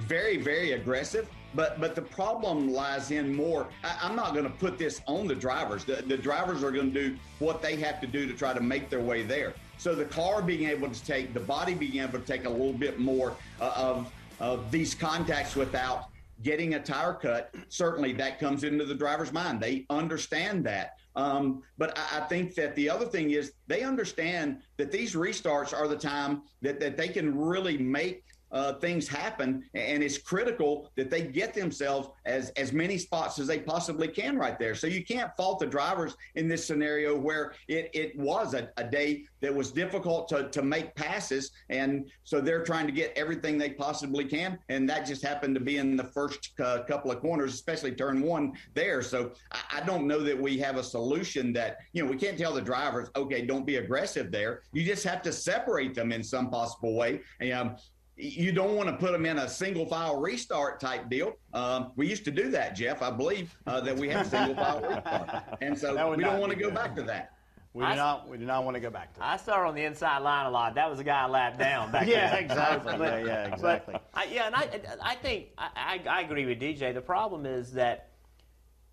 [0.00, 1.28] very, very aggressive.
[1.54, 3.68] But but the problem lies in more.
[3.82, 5.84] I, am not going to put this on the drivers.
[5.84, 8.60] The, the drivers are going to do what they have to do to try to
[8.60, 9.54] make their way there.
[9.78, 12.72] So the car being able to take, the body being able to take a little
[12.72, 16.08] bit more uh, of, of these contacts without
[16.42, 19.60] getting a tire cut, certainly that comes into the driver's mind.
[19.60, 20.96] They understand that.
[21.16, 25.72] Um, but I, I, think that the other thing is they understand that these restarts
[25.72, 30.90] are the time that, that they can really make uh, things happen, and it's critical
[30.96, 34.74] that they get themselves as as many spots as they possibly can right there.
[34.74, 38.84] So you can't fault the drivers in this scenario where it, it was a, a
[38.84, 43.58] day that was difficult to, to make passes, and so they're trying to get everything
[43.58, 47.20] they possibly can, and that just happened to be in the first uh, couple of
[47.20, 49.02] corners, especially turn one there.
[49.02, 52.38] So I, I don't know that we have a solution that you know we can't
[52.38, 54.62] tell the drivers, okay, don't be aggressive there.
[54.72, 57.20] You just have to separate them in some possible way.
[57.40, 57.76] And, um,
[58.18, 61.36] you don't want to put them in a single file restart type deal.
[61.54, 63.00] Um, we used to do that, Jeff.
[63.00, 66.52] I believe uh, that we have a single file restart, and so we don't want
[66.52, 67.32] to go back to that.
[67.74, 68.28] We do I, not.
[68.28, 69.20] We do not want to go back to.
[69.20, 69.26] That.
[69.26, 70.74] I saw her on the inside line a lot.
[70.74, 72.40] That was a guy I lapped down back yeah, there.
[72.40, 72.96] Exactly.
[72.98, 73.94] but, yeah, yeah, exactly.
[74.14, 74.68] I, yeah, and I,
[75.00, 76.92] I think I, I agree with DJ.
[76.92, 78.08] The problem is that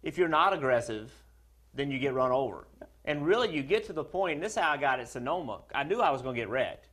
[0.04, 1.12] if you're not aggressive,
[1.74, 2.68] then you get run over.
[3.06, 4.36] And really, you get to the point.
[4.36, 5.62] And this is how I got at Sonoma.
[5.74, 6.90] I knew I was going to get wrecked.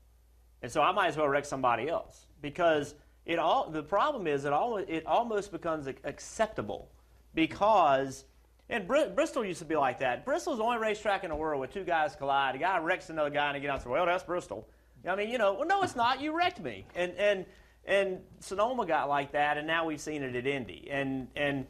[0.62, 2.94] And so I might as well wreck somebody else because
[3.26, 6.88] it all the problem is it all it almost becomes acceptable
[7.34, 8.24] because
[8.68, 10.24] and Br- Bristol used to be like that.
[10.24, 12.54] Bristol's the only racetrack in the world where two guys collide.
[12.54, 14.68] A guy wrecks another guy and he gets out and says, "Well, that's Bristol."
[15.08, 16.20] I mean, you know, well, no, it's not.
[16.20, 17.46] You wrecked me, and and
[17.84, 21.66] and Sonoma got like that, and now we've seen it at Indy, and and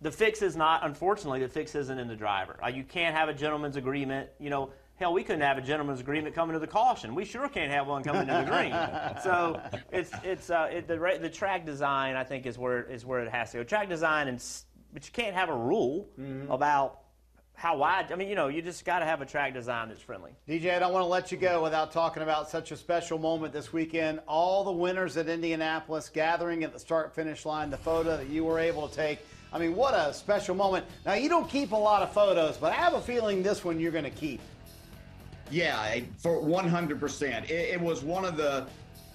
[0.00, 0.84] the fix is not.
[0.84, 2.58] Unfortunately, the fix isn't in the driver.
[2.62, 4.30] Uh, you can't have a gentleman's agreement.
[4.38, 7.14] You know, Hell, we couldn't have a gentleman's agreement coming to the caution.
[7.14, 8.72] We sure can't have one coming to the green.
[9.22, 9.60] so
[9.92, 13.30] it's it's uh, it, the the track design I think is where is where it
[13.30, 13.64] has to go.
[13.64, 14.44] Track design and
[14.92, 16.50] but you can't have a rule Mm-hmm.
[16.50, 17.00] about
[17.54, 18.10] how wide.
[18.12, 20.30] I mean, you know, you just got to have a track design that's friendly.
[20.48, 23.52] DJ, I don't want to let you go without talking about such a special moment
[23.52, 24.20] this weekend.
[24.28, 28.44] All the winners at Indianapolis gathering at the start finish line, the photo that you
[28.44, 29.18] were able to take.
[29.52, 30.86] I mean, what a special moment.
[31.04, 33.80] Now, you don't keep a lot of photos, but I have a feeling this one
[33.80, 34.40] you're going to keep.
[35.50, 37.44] Yeah, I- for 100%.
[37.44, 38.66] It, it was one of the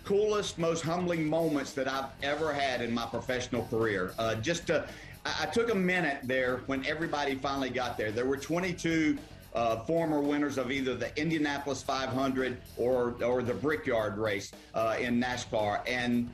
[0.06, 4.14] coolest, most humbling moments that I've ever had in my professional career.
[4.20, 4.86] Uh, just to,
[5.26, 8.12] I, I took a minute there when everybody finally got there.
[8.12, 9.18] There were 22
[9.54, 15.22] uh, former winners of either the Indianapolis 500 or or the Brickyard race uh, in
[15.22, 16.28] NASCAR, and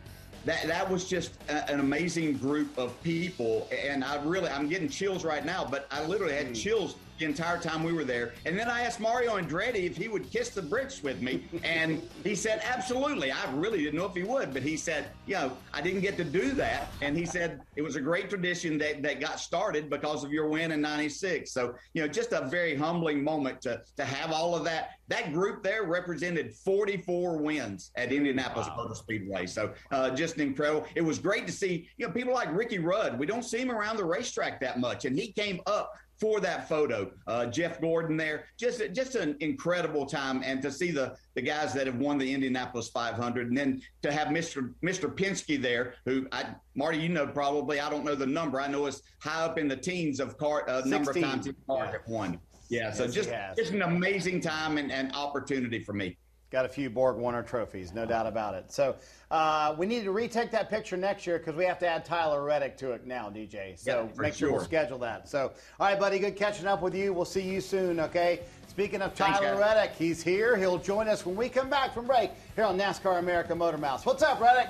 [0.45, 3.67] that that was just a, an amazing group of people.
[3.85, 7.59] And I really, I'm getting chills right now, but I literally had chills the entire
[7.59, 8.33] time we were there.
[8.45, 12.01] And then I asked Mario Andretti if he would kiss the bricks with me, and
[12.23, 13.31] he said absolutely.
[13.31, 16.17] I really didn't know if he would, but he said, you know, I didn't get
[16.17, 19.89] to do that, and he said it was a great tradition that that got started
[19.89, 21.51] because of your win in '96.
[21.51, 24.91] So you know, just a very humbling moment to to have all of that.
[25.09, 29.47] That group there represented 44 wins at Indianapolis Motor Speedway.
[29.47, 30.85] So uh, just incredible.
[30.93, 33.17] It was great to see, you know, people like Ricky Rudd.
[33.17, 36.67] We don't see him around the racetrack that much, and he came up for that
[36.67, 37.11] photo.
[37.27, 41.73] Uh, Jeff Gordon there, just just an incredible time, and to see the the guys
[41.73, 44.73] that have won the Indianapolis 500, and then to have Mr.
[44.83, 45.13] Mr.
[45.13, 48.59] Penske there, who I Marty, you know probably I don't know the number.
[48.59, 51.53] I know it's high up in the teens of car uh, number of times he
[51.67, 52.39] car have won.
[52.69, 56.17] Yeah, so Yes, just just an amazing time and, and opportunity for me.
[56.51, 58.71] Got a few Borg Warner trophies, no doubt about it.
[58.71, 58.95] So
[59.29, 62.43] uh, we need to retake that picture next year because we have to add Tyler
[62.43, 63.77] Reddick to it now, DJ.
[63.77, 65.29] So Yeah, make sure we'll schedule that.
[65.29, 67.13] So, all right, buddy, good catching up with you.
[67.13, 68.39] We'll see you soon, okay?
[68.67, 69.75] Speaking of Thanks, Tyler guys.
[69.75, 70.57] Reddick, he's here.
[70.57, 74.07] He'll join us when we come back from break here on NASCAR America MotorMouths.
[74.07, 74.69] What's up, Reddick?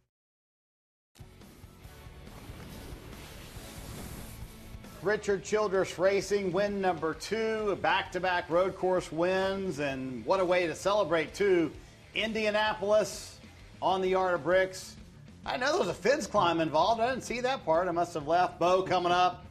[5.03, 10.45] Richard Childress Racing, win number two, back to back road course wins, and what a
[10.45, 11.71] way to celebrate, too.
[12.13, 13.39] Indianapolis
[13.81, 14.95] on the Yard of Bricks.
[15.43, 17.01] I know there was a fence climb involved.
[17.01, 17.87] I didn't see that part.
[17.87, 18.59] I must have left.
[18.59, 19.43] Beau coming up,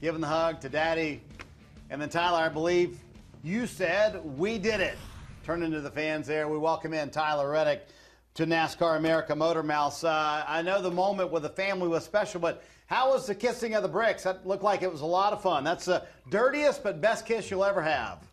[0.00, 1.20] giving the hug to Daddy.
[1.90, 2.98] And then, Tyler, I believe
[3.44, 4.96] you said we did it.
[5.44, 6.48] Turning to the fans there.
[6.48, 7.86] We welcome in Tyler Reddick
[8.34, 10.04] to NASCAR America MotorMouths.
[10.04, 13.74] Uh, I know the moment with the family was special, but how was the kissing
[13.74, 14.22] of the bricks?
[14.22, 15.62] That looked like it was a lot of fun.
[15.62, 18.26] That's the dirtiest but best kiss you'll ever have.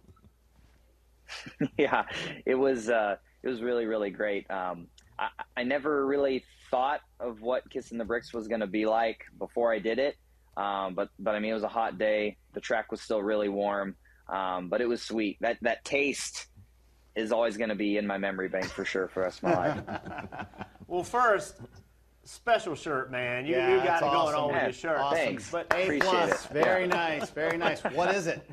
[1.77, 2.05] yeah,
[2.45, 4.49] it was uh, it was really really great.
[4.49, 4.87] Um,
[5.19, 9.25] I, I never really thought of what kissing the bricks was going to be like
[9.37, 10.15] before I did it,
[10.55, 12.37] um, but but I mean it was a hot day.
[12.53, 13.95] The track was still really warm,
[14.29, 15.37] um, but it was sweet.
[15.41, 16.47] That that taste
[17.13, 19.43] is always going to be in my memory bank for sure for the rest of
[19.43, 20.47] my life.
[20.87, 21.55] Well, first,
[22.25, 23.45] special shirt, man.
[23.45, 24.39] You, Yeah, you got that's it going awesome.
[24.39, 24.97] on with Yeah, your shirt.
[24.99, 25.17] Awesome.
[25.17, 25.51] Thanks.
[25.51, 26.45] But A Appreciate plus.
[26.45, 26.51] it.
[26.51, 26.87] Very Yeah.
[26.87, 27.29] nice.
[27.29, 27.81] Very nice.
[27.83, 28.49] What is it?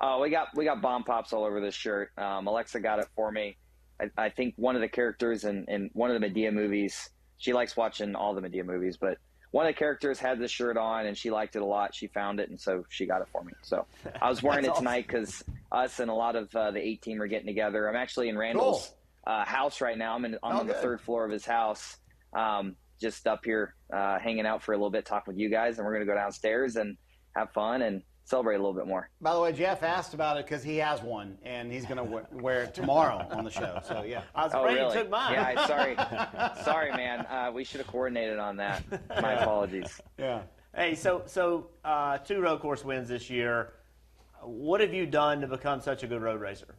[0.00, 2.10] Oh, we got we got bomb pops all over this shirt.
[2.18, 3.56] Um, Alexa got it for me.
[4.00, 7.10] I, I think one of the characters in, in one of the Madea movies.
[7.40, 9.18] She likes watching all the Madea movies, but
[9.52, 11.94] one of the characters had this shirt on and she liked it a lot.
[11.94, 13.52] She found it and so she got it for me.
[13.62, 13.86] So
[14.20, 17.00] I was wearing it That's tonight because us and a lot of uh, the 8
[17.02, 17.88] team are getting together.
[17.88, 18.92] I'm actually in Randall's
[19.26, 20.16] uh, house right now.
[20.16, 20.82] I'm in I'm Oh, on the good.
[20.82, 21.96] third floor of his house,
[22.34, 25.78] um, just up here uh, hanging out for a little bit, talking with you guys,
[25.78, 26.96] and we're gonna go downstairs and
[27.36, 29.08] have fun and celebrate a little bit more.
[29.22, 32.26] By the way, Jeff asked about it because he has one, and he's going to
[32.30, 33.80] wear it tomorrow on the show.
[33.88, 34.20] So, yeah.
[34.34, 34.94] I was Oh, afraid really?
[34.96, 35.32] you took mine.
[35.32, 35.96] Yeah, sorry,
[36.64, 37.20] sorry, man.
[37.20, 38.84] Uh, we should have coordinated on that.
[39.22, 39.98] My apologies.
[40.18, 40.42] Yeah.
[40.76, 43.72] Hey, so so uh, two road course wins this year.
[44.42, 46.74] What have you done to become such a good road racer?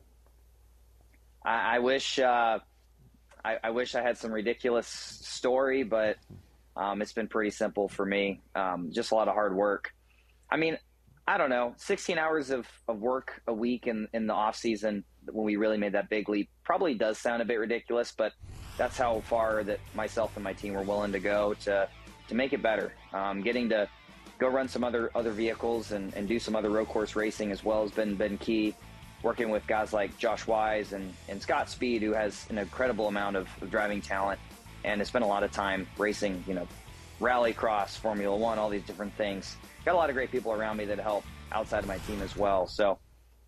[1.43, 2.59] I, I wish, uh,
[3.43, 6.17] I, I wish I had some ridiculous story, but
[6.75, 8.41] um, it's been pretty simple for me.
[8.56, 9.93] Um, just a lot of hard work.
[10.52, 10.78] I mean,
[11.28, 15.04] I don't know, 16 hours of, of work a week in, in the off season
[15.32, 18.34] when we really made that big leap probably does sound a bit ridiculous, but
[18.78, 21.88] that's how far that myself and my team were willing to go to,
[22.30, 22.93] to make it better.
[23.13, 23.88] Um, getting to
[24.39, 27.63] go run some other, other vehicles and, and do some other road course racing as
[27.63, 28.73] well has been, been key.
[29.21, 33.36] Working with guys like Josh Wise and, and Scott Speed, who has an incredible amount
[33.36, 34.39] of, of driving talent
[34.84, 36.67] and has spent a lot of time racing, you know,
[37.19, 39.58] rallycross, Formula One, all these different things.
[39.86, 42.36] Got a lot of great people around me that help outside of my team as
[42.36, 42.65] well.
[42.67, 42.99] So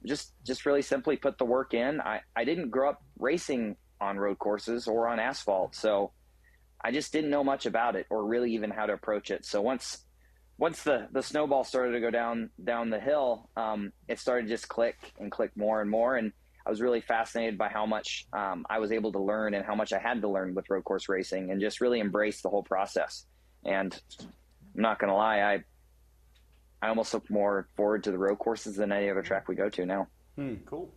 [0.06, 2.02] just just really simply put the work in.
[2.02, 6.12] I, I didn't grow up racing on road courses or on asphalt, so
[6.84, 9.46] I just didn't know much about it or really even how to approach it.
[9.46, 10.06] So once
[10.62, 14.54] once the, the snowball started to go down down the hill, um, it started to
[14.54, 16.18] just click and click more and more.
[16.18, 16.32] And
[16.64, 19.74] I was really fascinated by how much um, I was able to learn and how
[19.74, 22.62] much I had to learn with road course racing, and just really embrace the whole
[22.62, 23.26] process.
[23.66, 25.64] And I'm not to lie, I
[26.84, 29.68] I almost look more forward to the road courses than any other track we go
[29.68, 30.08] to now.
[30.36, 30.94] Hmm, cool.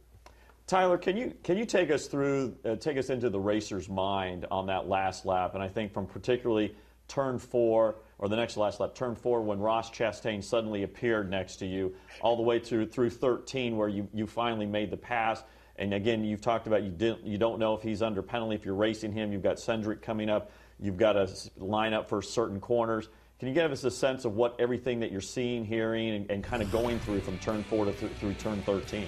[0.66, 4.44] Tyler, can you can you take us through uh, take us into the racer's mind
[4.50, 5.54] on that last lap?
[5.54, 6.76] And I think from particularly
[7.08, 11.30] turn four or the next to last lap, turn four, when Ross Chastain suddenly appeared
[11.30, 14.96] next to you, all the way through through 13, where you, you finally made the
[14.96, 15.42] pass.
[15.76, 18.64] And again, you've talked about you didn't you don't know if he's under penalty if
[18.64, 19.32] you're racing him.
[19.32, 20.52] You've got Cindric coming up.
[20.78, 23.08] You've got to line up for certain corners.
[23.38, 26.44] Can you give us a sense of what everything that you're seeing, hearing, and, and
[26.44, 29.06] kind of going through from turn four to th- through turn 13?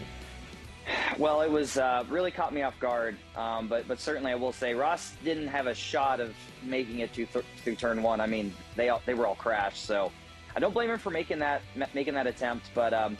[1.18, 4.52] Well, it was uh, really caught me off guard, um, but but certainly I will
[4.52, 8.20] say Ross didn't have a shot of making it to th- through turn one.
[8.20, 10.12] I mean, they all, they were all crashed, so
[10.54, 11.62] I don't blame him for making that
[11.94, 12.66] making that attempt.
[12.74, 13.16] But um,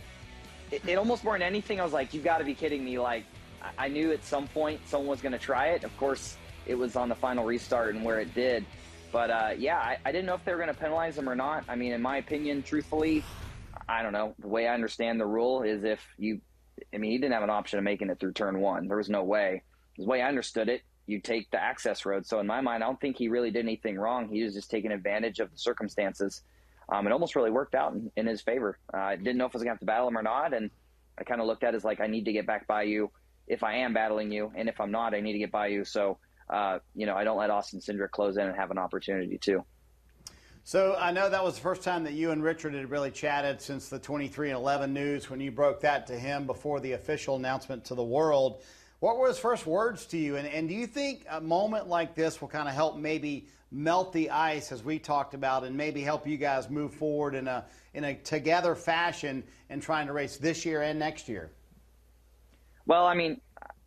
[0.70, 2.98] it, it, almost more than anything, I was like, you've got to be kidding me!"
[2.98, 3.24] Like
[3.78, 5.82] I knew at some point someone was going to try it.
[5.82, 8.64] Of course, it was on the final restart and where it did.
[9.10, 11.34] But uh, yeah, I, I didn't know if they were going to penalize him or
[11.34, 11.64] not.
[11.68, 13.24] I mean, in my opinion, truthfully,
[13.88, 14.34] I don't know.
[14.38, 16.40] The way I understand the rule is if you
[16.94, 18.88] I mean, he didn't have an option of making it through turn one.
[18.88, 19.62] There was no way.
[19.98, 22.26] The way I understood it, you take the access road.
[22.26, 24.28] So in my mind, I don't think he really did anything wrong.
[24.28, 26.42] He was just taking advantage of the circumstances.
[26.88, 28.78] Um, it almost really worked out in, in his favor.
[28.92, 30.52] Uh, I didn't know if I was going to have to battle him or not,
[30.52, 30.70] and
[31.18, 33.10] I kind of looked at it as like I need to get back by you
[33.46, 35.84] if I am battling you, and if I'm not, I need to get by you.
[35.84, 39.38] So uh, you know, I don't let Austin Cindric close in and have an opportunity
[39.38, 39.64] too.
[40.66, 43.62] So I know that was the first time that you and Richard had really chatted
[43.62, 47.36] since the 23 and 11 news when you broke that to him before the official
[47.36, 48.64] announcement to the world.
[48.98, 50.34] What were his first words to you?
[50.34, 54.12] And, and do you think a moment like this will kind of help maybe melt
[54.12, 57.64] the ice as we talked about and maybe help you guys move forward in a,
[57.94, 61.52] in a together fashion and trying to race this year and next year?
[62.86, 63.40] Well, I mean,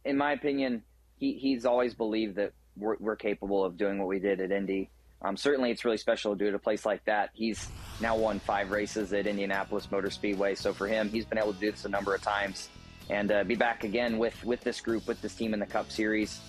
[0.05, 0.83] in my opinion,
[1.17, 4.89] he, he's always believed that we're, we're capable of doing what we did at Indy
[5.21, 7.31] um, certainly, it's really special to do it at a place like that.
[7.33, 7.67] He's
[7.99, 11.59] now won five races at Indianapolis Motor Speedway, so for him, he's been able to
[11.59, 12.69] do this a number of times
[13.09, 15.91] and uh, be back again with with this group, with this team in the Cup
[15.91, 16.39] Series.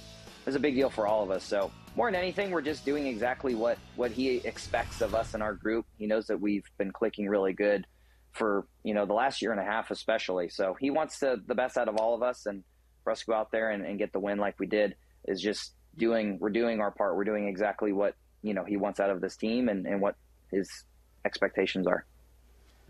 [0.46, 1.44] is a big deal for all of us.
[1.44, 5.42] So more than anything, we're just doing exactly what what he expects of us in
[5.42, 5.86] our group.
[5.98, 7.86] He knows that we've been clicking really good
[8.32, 10.48] for you know the last year and a half, especially.
[10.48, 12.62] So he wants the the best out of all of us, and
[13.02, 14.94] for us to go out there and, and get the win like we did
[15.26, 17.16] is just doing we're doing our part.
[17.16, 20.16] We're doing exactly what you know he wants out of this team and, and what
[20.50, 20.84] his
[21.24, 22.04] expectations are.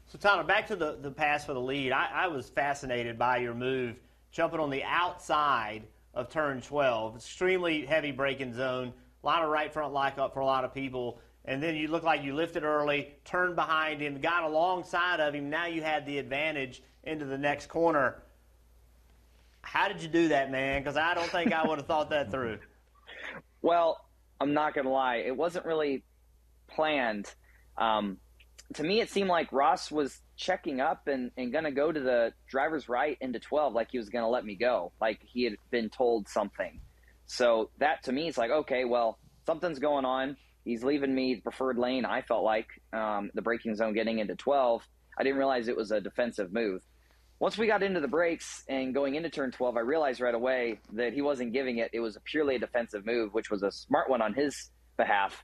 [0.07, 1.93] So Tyler, back to the, the pass for the lead.
[1.93, 3.97] I, I was fascinated by your move,
[4.33, 5.85] jumping on the outside
[6.15, 7.17] of turn 12.
[7.17, 10.75] Extremely heavy braking zone, a lot of right front lock up for a lot of
[10.75, 11.21] people.
[11.45, 15.49] And then you look like you lifted early, turned behind him, got alongside of him.
[15.49, 18.23] Now you had the advantage into the next corner.
[19.63, 20.83] How did you do that, man?
[20.83, 22.59] Because I don't think I would have thought that through.
[23.63, 24.03] Well,
[24.41, 26.05] I'm not gonna lie, it wasn't really
[26.69, 27.33] planned.
[27.77, 28.19] Um,
[28.75, 32.33] to me, it seemed like Ross was checking up and, and gonna go to the
[32.49, 35.91] driver's right into 12, like he was gonna let me go, like he had been
[35.91, 36.81] told something.
[37.27, 40.37] So that to me is like, okay, well, something's going on.
[40.65, 42.05] He's leaving me the preferred lane.
[42.05, 44.83] I felt like um, the braking zone getting into 12.
[45.19, 46.83] I didn't realize it was a defensive move
[47.41, 50.79] once we got into the brakes and going into turn 12, I realized right away
[50.93, 51.91] that he wasn't giving it.
[51.95, 55.43] It was a purely a defensive move, which was a smart one on his behalf.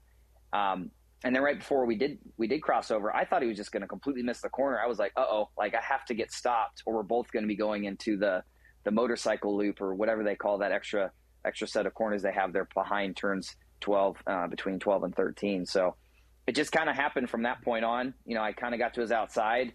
[0.52, 0.90] Um,
[1.24, 3.72] and then right before we did we did cross over, I thought he was just
[3.72, 4.78] going to completely miss the corner.
[4.78, 7.42] I was like, uh oh, like I have to get stopped, or we're both going
[7.42, 8.44] to be going into the
[8.84, 11.10] the motorcycle loop or whatever they call that extra
[11.46, 15.64] extra set of corners they have there behind turns 12 uh, between 12 and 13.
[15.64, 15.96] So
[16.46, 18.12] it just kind of happened from that point on.
[18.26, 19.72] You know, I kind of got to his outside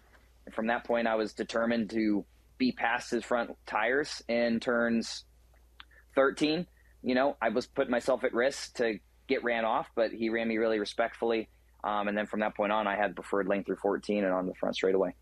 [0.52, 2.24] from that point, I was determined to
[2.58, 5.24] be past his front tires in turns
[6.14, 6.66] 13.
[7.02, 10.48] You know, I was putting myself at risk to get ran off, but he ran
[10.48, 11.48] me really respectfully.
[11.84, 14.46] Um, and then from that point on, I had preferred lane through 14 and on
[14.46, 15.14] the front straightaway.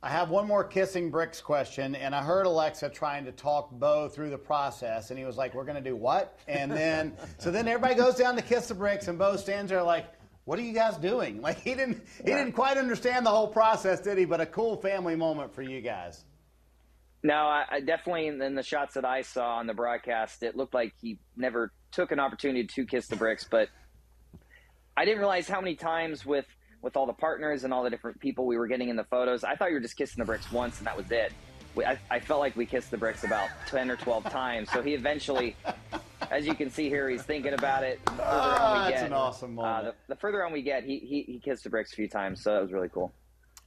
[0.00, 4.08] I have one more kissing bricks question, and I heard Alexa trying to talk Beau
[4.08, 7.50] through the process, and he was like, "We're going to do what?" And then, so
[7.50, 10.06] then everybody goes down to kiss the bricks, and Beau stands there like,
[10.48, 11.42] what are you guys doing?
[11.48, 14.24] Like he didn't he didn't quite understand the whole process, did he?
[14.24, 16.24] But a cool family moment for you guys.
[17.22, 20.72] No, I, I definitely in the shots that I saw on the broadcast, it looked
[20.72, 23.46] like he never took an opportunity to kiss the bricks.
[23.50, 23.68] But
[24.96, 26.46] I didn't realize how many times with
[26.80, 29.44] with all the partners and all the different people we were getting in the photos.
[29.44, 31.32] I thought you were just kissing the bricks once and that was it.
[31.74, 34.70] We, I, I felt like we kissed the bricks about ten or twelve times.
[34.72, 35.56] So he eventually,
[36.30, 38.04] as you can see here, he's thinking about it.
[38.04, 39.94] The further Ah, on we that's get, an awesome uh, moment.
[40.06, 42.42] the, the further on we get, he, he he kissed the bricks a few times.
[42.42, 43.12] So that was really cool.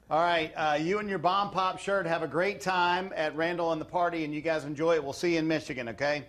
[0.09, 3.71] All right, uh, you and your bomb pop shirt have a great time at Randall
[3.71, 5.03] and the party, and you guys enjoy it.
[5.03, 6.25] We'll see you in Michigan, okay?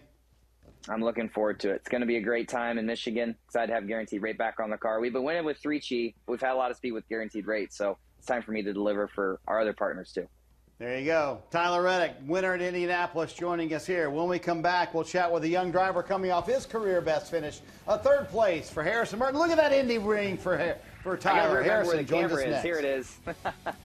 [0.89, 1.77] I'm looking forward to it.
[1.77, 3.37] It's going to be a great time in Michigan.
[3.47, 5.01] Excited to have guaranteed rate back on the car.
[5.01, 6.15] We've been winning with 3CHI.
[6.29, 8.73] We've had a lot of speed with guaranteed rate, so it's time for me to
[8.73, 10.29] deliver for our other partners too.
[10.79, 11.41] There you go.
[11.53, 14.11] Tyler Reddick, winner at Indianapolis, joining us here.
[14.11, 17.31] When we come back, we'll chat with a young driver coming off his career best
[17.31, 19.39] finish, a third place for Harrison Burton.
[19.39, 21.87] Look at that Indy ring for for Tyler remember Harrison.
[21.89, 22.51] where the joins camera us is.
[22.51, 22.65] next.
[22.65, 23.17] Here it is.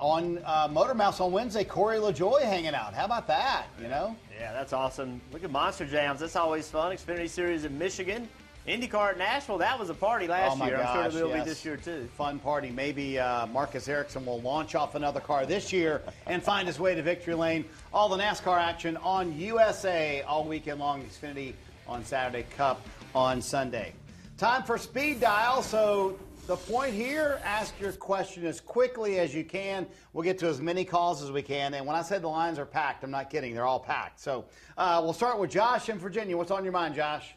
[0.00, 2.94] On uh, MotorMouths on Wednesday, Corey LaJoie hanging out.
[2.94, 3.66] How about that?
[3.82, 4.14] You know?
[4.38, 5.20] Yeah, that's awesome.
[5.32, 6.20] Look at Monster Jams.
[6.20, 6.96] That's always fun.
[6.96, 8.28] Xfinity Series in Michigan.
[8.68, 9.58] IndyCar at Nashville.
[9.58, 10.76] That was a party last oh year.
[10.76, 11.44] Gosh, I'm sure it will yes.
[11.44, 12.08] be this year too.
[12.16, 12.70] Fun party.
[12.70, 16.94] Maybe uh, Marcus Ericsson will launch off another car this year and find his way
[16.94, 17.64] to victory lane.
[17.92, 21.02] All the NASCAR action on USA all weekend long.
[21.02, 21.54] Xfinity
[21.88, 23.94] on Saturday, Cup on Sunday.
[24.36, 25.62] Time for speed dial.
[25.62, 26.18] So
[26.48, 29.86] the point here: ask your question as quickly as you can.
[30.12, 31.74] We'll get to as many calls as we can.
[31.74, 33.54] And when I said the lines are packed, I'm not kidding.
[33.54, 34.18] They're all packed.
[34.18, 34.46] So
[34.76, 36.36] uh, we'll start with Josh in Virginia.
[36.36, 37.34] What's on your mind, Josh?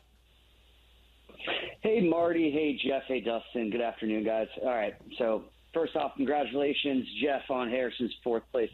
[1.81, 2.51] Hey, Marty.
[2.51, 3.03] Hey, Jeff.
[3.07, 3.69] Hey, Dustin.
[3.69, 4.47] Good afternoon, guys.
[4.61, 4.95] All right.
[5.17, 5.43] So,
[5.73, 8.69] first off, congratulations, Jeff, on Harrison's fourth place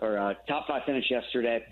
[0.00, 1.64] or uh, top five finish yesterday.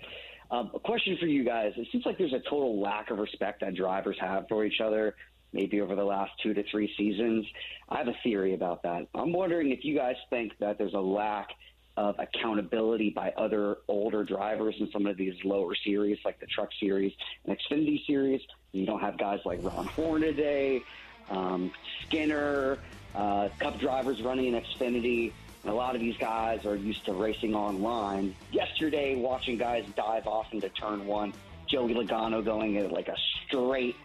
[0.49, 1.73] Um, a question for you guys.
[1.77, 5.15] It seems like there's a total lack of respect that drivers have for each other,
[5.53, 7.45] maybe over the last two to three seasons.
[7.87, 9.07] I have a theory about that.
[9.15, 11.49] I'm wondering if you guys think that there's a lack
[11.97, 16.69] of accountability by other older drivers in some of these lower series, like the Truck
[16.79, 17.11] Series
[17.45, 18.41] and Xfinity Series.
[18.71, 20.81] You don't have guys like Ron Hornaday,
[21.29, 21.71] um,
[22.05, 22.77] Skinner,
[23.15, 25.33] uh, Cup drivers running in Xfinity.
[25.63, 28.33] And a lot of these guys are used to racing online.
[28.51, 31.33] Yesterday, watching guys dive off into turn one,
[31.67, 33.97] Joey Logano going at like a straight,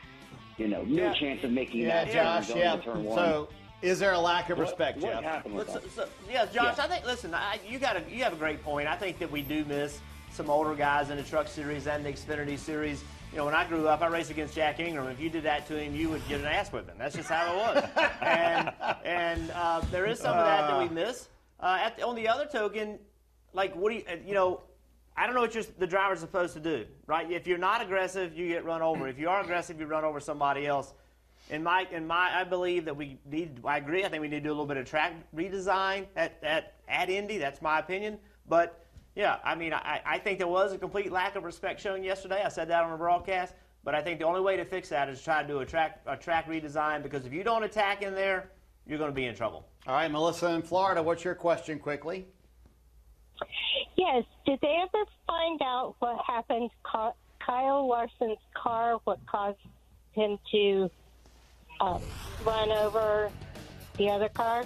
[0.57, 1.15] you know, no Yeah.
[1.15, 2.49] chance of making Yeah, that Josh.
[2.49, 2.77] turn Yeah.
[2.77, 3.17] turn one.
[3.17, 3.49] So,
[3.83, 5.23] is there a lack of respect, what Jeff?
[5.25, 5.93] happened with Let's- that?
[5.93, 6.77] so- yeah, Josh.
[6.79, 6.85] Yeah.
[6.85, 7.05] I think.
[7.05, 8.89] Listen, I, you got a, you have a great point.
[8.89, 10.01] I think that we do miss
[10.33, 13.03] some older guys in the Truck Series and the Xfinity Series.
[13.33, 15.09] You know, when I grew up, I raced against Jack Ingram.
[15.09, 16.95] If you did that to him, you would get an ass whipping.
[16.99, 17.85] That's just how it was.
[18.23, 18.73] and
[19.05, 21.29] and uh, there is some of that that we miss.
[21.61, 22.99] Uh, at the, on the other token,
[23.53, 24.63] like what do you uh, you know?
[25.17, 27.31] I don't know what the driver's supposed to do, right?
[27.31, 29.07] If you're not aggressive, you get run over.
[29.07, 30.93] If you are aggressive, you run over somebody else.
[31.51, 33.61] In my, in my, I believe that we need.
[33.65, 34.05] I agree.
[34.05, 37.11] I think we need to do a little bit of track redesign at at, at
[37.11, 37.39] Indy.
[37.39, 38.19] That's my opinion.
[38.49, 38.85] But
[39.15, 42.43] yeah, I mean, I, I think there was a complete lack of respect shown yesterday.
[42.45, 43.55] I said that on the broadcast.
[43.85, 46.01] But I think the only way to fix that is try to do a track
[46.07, 48.51] a track redesign because if you don't attack in there,
[48.87, 49.69] you're going to be in trouble.
[49.87, 52.27] All right, Melissa in Florida, what's your question quickly?
[53.97, 54.25] Yes.
[54.47, 57.13] Did they ever find out what happened to
[57.45, 59.01] Kyle Larson's car?
[59.05, 59.59] What caused
[60.13, 60.91] him to
[61.81, 61.99] uh,
[62.45, 63.31] run over
[63.99, 64.65] the other car?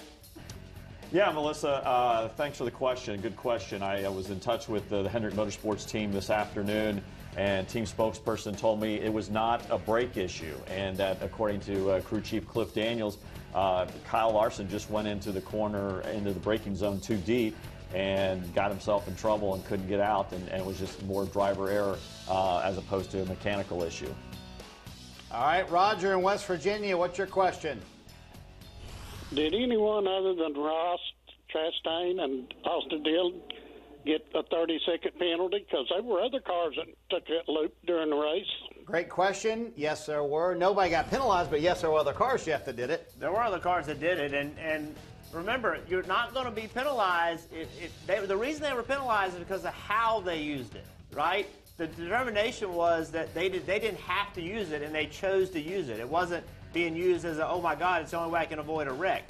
[1.10, 3.18] Yeah, Melissa, uh, thanks for the question.
[3.22, 3.82] Good question.
[3.82, 7.02] I, I was in touch with the, the Hendrick Motorsports team this afternoon,
[7.34, 11.92] and team spokesperson told me it was not a brake issue, and that according to
[11.92, 13.16] uh, crew chief Cliff Daniels,
[13.54, 17.56] uh, Kyle Larson just went into the corner, into the braking zone too deep,
[17.94, 21.24] and got himself in trouble and couldn't get out, and, and it was just more
[21.26, 24.12] driver error uh, as opposed to a mechanical issue.
[25.30, 27.80] All right, Roger in West Virginia, what's your question?
[29.34, 31.00] Did anyone other than Ross
[31.54, 33.40] Chastain and Austin Dillon
[34.06, 35.66] get a 30 second penalty?
[35.68, 38.46] Because there were other cars that took that loop during the race.
[38.86, 39.70] Great question.
[39.76, 40.54] Yes, there were.
[40.54, 43.12] Nobody got penalized, but yes, there were other cars, Jeff, that did it.
[43.18, 44.94] There were other cars that did it, and and
[45.32, 49.34] remember, you're not going to be penalized if, if they, the reason they were penalized
[49.34, 51.46] is because of how they used it, right?
[51.76, 55.50] The determination was that they did they didn't have to use it, and they chose
[55.50, 56.00] to use it.
[56.00, 58.58] It wasn't being used as a oh my god, it's the only way I can
[58.58, 59.24] avoid a wreck.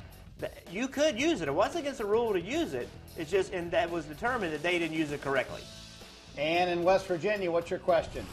[0.71, 1.49] You could use it.
[1.49, 2.89] It wasn't against the rule to use it.
[3.19, 5.61] It's just and that was determined that they didn't use it correctly.
[6.39, 8.25] And in West Virginia, what's your question?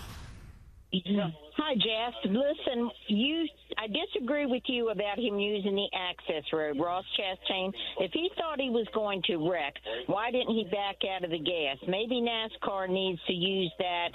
[0.95, 1.29] Mm-hmm.
[1.57, 2.13] Hi, Jeff.
[2.25, 3.47] Listen, you.
[3.77, 6.77] I disagree with you about him using the access road.
[6.79, 9.73] Ross Chastain, if he thought he was going to wreck,
[10.07, 11.77] why didn't he back out of the gas?
[11.87, 14.09] Maybe NASCAR needs to use that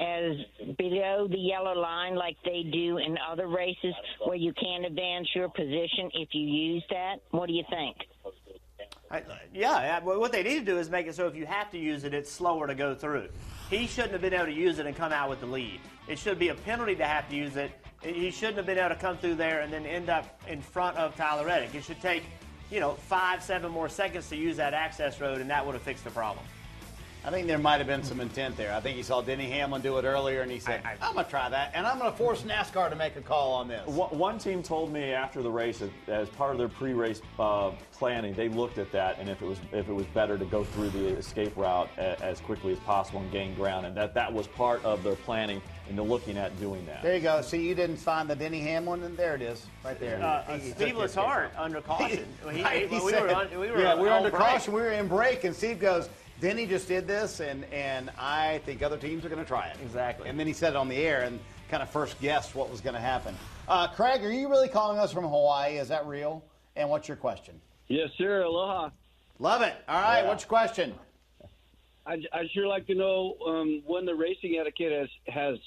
[0.00, 5.28] as below the yellow line like they do in other races where you can advance
[5.34, 7.16] your position if you use that.
[7.30, 7.96] What do you think?
[9.52, 12.04] Yeah, what they need to do is make it so if you have to use
[12.04, 13.28] it, it's slower to go through.
[13.70, 15.80] He shouldn't have been able to use it and come out with the lead.
[16.08, 17.70] It should be a penalty to have to use it.
[18.02, 20.96] He shouldn't have been able to come through there and then end up in front
[20.96, 21.74] of Tyler Reddick.
[21.74, 22.24] It should take,
[22.70, 25.82] you know, five, seven more seconds to use that access road, and that would have
[25.82, 26.44] fixed the problem.
[27.26, 28.74] I think there might have been some intent there.
[28.74, 31.24] I think he saw Denny Hamlin do it earlier, and he said, I, am going
[31.24, 33.80] to try that, and I'm going to force NASCAR to make a call on this.
[33.86, 38.50] One, team told me after the race, as part of their pre-race uh, planning, they
[38.50, 41.06] looked at that, and if it was if it was better to go through the
[41.16, 45.02] escape route as quickly as possible and gain ground, and that that was part of
[45.02, 47.02] their planning into looking at doing that.
[47.02, 47.40] There you go.
[47.40, 50.22] See, you didn't find the Denny Hamlin, and there it is, right there.
[50.22, 52.26] Uh, he, Steve Letarte under caution.
[52.50, 54.42] He, he, we, said, were, we were, yeah, we were under break.
[54.42, 54.74] caution.
[54.74, 56.10] We were in break, and Steve goes–
[56.40, 59.76] Denny just did this, and, and I think other teams are going to try it.
[59.82, 60.28] Exactly.
[60.28, 61.38] And then he said it on the air and
[61.70, 63.36] kind of first guessed what was going to happen.
[63.68, 65.78] Uh, Craig, are you really calling us from Hawaii?
[65.78, 66.44] Is that real?
[66.76, 67.60] And what's your question?
[67.88, 68.42] Yes, sir.
[68.42, 68.90] Aloha.
[69.38, 69.74] Love it.
[69.88, 70.20] All right.
[70.20, 70.28] Yeah.
[70.28, 70.94] What's your question?
[72.06, 75.58] I'd, I'd, sure like to know um, when the racing etiquette has has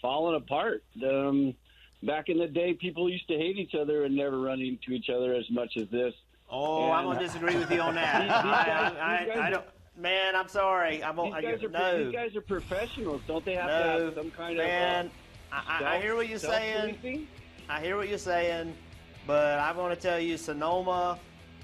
[0.00, 0.84] fallen apart.
[1.04, 1.54] Um,
[2.02, 5.10] back in the day, people used to hate each other and never run into each
[5.10, 6.14] other as much as this.
[6.50, 8.22] Oh, and I'm gonna disagree with you on that.
[8.22, 9.64] these, these I, I, I, don't.
[9.96, 11.02] Man, I'm sorry.
[11.04, 12.04] I'm these guys I, are no.
[12.04, 13.22] these guys are professionals.
[13.26, 15.10] Don't they have no, to have some kind man, of?
[15.10, 15.10] Man,
[15.52, 17.28] uh, I, I, hear what you're saying.
[17.68, 18.74] I hear what you're saying,
[19.26, 21.18] but I want to tell you, Sonoma.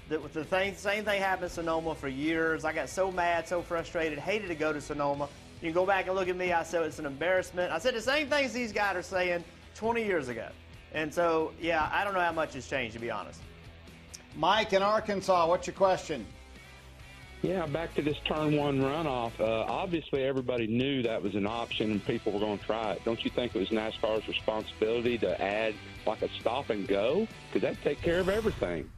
[0.07, 2.65] The, the thing, same thing happened in Sonoma for years.
[2.65, 5.29] I got so mad, so frustrated, hated to go to Sonoma.
[5.61, 6.51] You can go back and look at me.
[6.51, 7.71] I said it's an embarrassment.
[7.71, 9.43] I said the same things these guys are saying
[9.75, 10.47] 20 years ago.
[10.93, 13.39] And so, yeah, I don't know how much has changed, to be honest.
[14.35, 16.25] Mike in Arkansas, what's your question?
[17.41, 19.39] Yeah, back to this turn one runoff.
[19.39, 23.03] Uh, obviously, everybody knew that was an option and people were going to try it.
[23.03, 25.73] Don't you think it was NASCAR's responsibility to add
[26.05, 27.27] like a stop and go?
[27.47, 28.91] Because that'd take care of everything.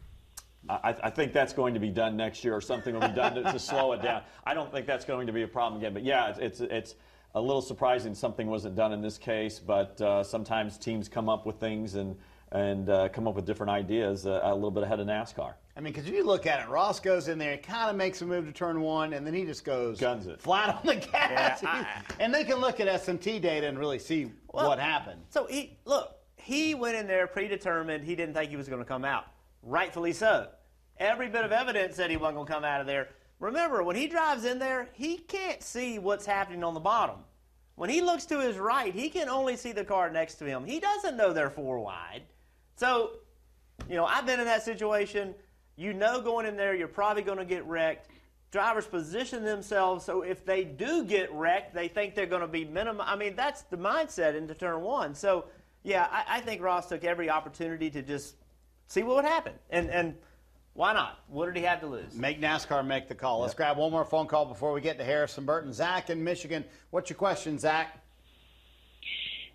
[0.68, 3.36] I, I, think that's going to be done next year, or something will be done
[3.36, 4.24] to, to, slow it down.
[4.46, 5.94] I don't think that's going to be a problem again.
[5.94, 6.96] But yeah, it's it's, it's
[7.36, 9.60] a little surprising something wasn't done in this case.
[9.60, 12.18] But uh, sometimes teams come up with things and
[12.54, 15.56] and uh, come up with different ideas uh, a little bit ahead of NASCAR.
[15.76, 18.22] I mean, because if you look at it, Ross goes in there, kind of makes
[18.22, 20.96] a move to turn one, and then he just goes guns it flat on the
[20.96, 21.64] gas.
[21.64, 25.22] Yeah, I, and they can look at SMT data and really see well, what happened.
[25.32, 28.04] So he look, he went in there predetermined.
[28.04, 29.26] He didn't think he was going to come out.
[29.64, 30.48] Rightfully so.
[30.98, 33.10] Every bit of evidence said he wasn't going to come out of there.
[33.40, 37.18] Remember, when he drives in there, he can't see what's happening on the bottom.
[37.76, 40.64] When he looks to his right, he can only see the car next to him.
[40.64, 42.22] He doesn't know they're four wide.
[42.76, 43.12] So,
[43.90, 45.36] you know, I've been in that situation.
[45.76, 48.10] You know, going in there, you're probably going to get wrecked.
[48.52, 52.66] Drivers position themselves so if they do get wrecked, they think they're going to be
[52.66, 53.04] minimum.
[53.04, 55.16] I mean, that's the mindset into turn one.
[55.16, 55.46] So,
[55.82, 58.36] yeah, I, I think Ross took every opportunity to just
[58.88, 59.54] see what would happen.
[59.72, 60.16] And, and
[60.74, 61.20] why not?
[61.28, 62.14] What did he have to lose?
[62.14, 63.42] Make NASCAR make the call.
[63.42, 65.74] Let's grab one more phone call before we get to Harrison Burton.
[65.74, 66.64] Zach in Michigan.
[66.92, 68.04] What's your question, Zach?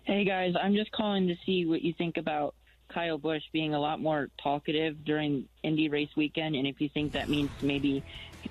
[0.03, 0.53] Hey, guys.
[0.61, 2.55] I'm just calling to see what you think about
[2.89, 7.13] Kyle Busch being a lot more talkative during Indy race weekend, and if you think
[7.13, 8.03] that means maybe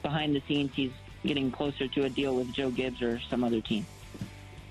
[0.03, 0.93] behind the scenes he's
[1.25, 3.85] getting closer to a deal with Joe Gibbs or some other team.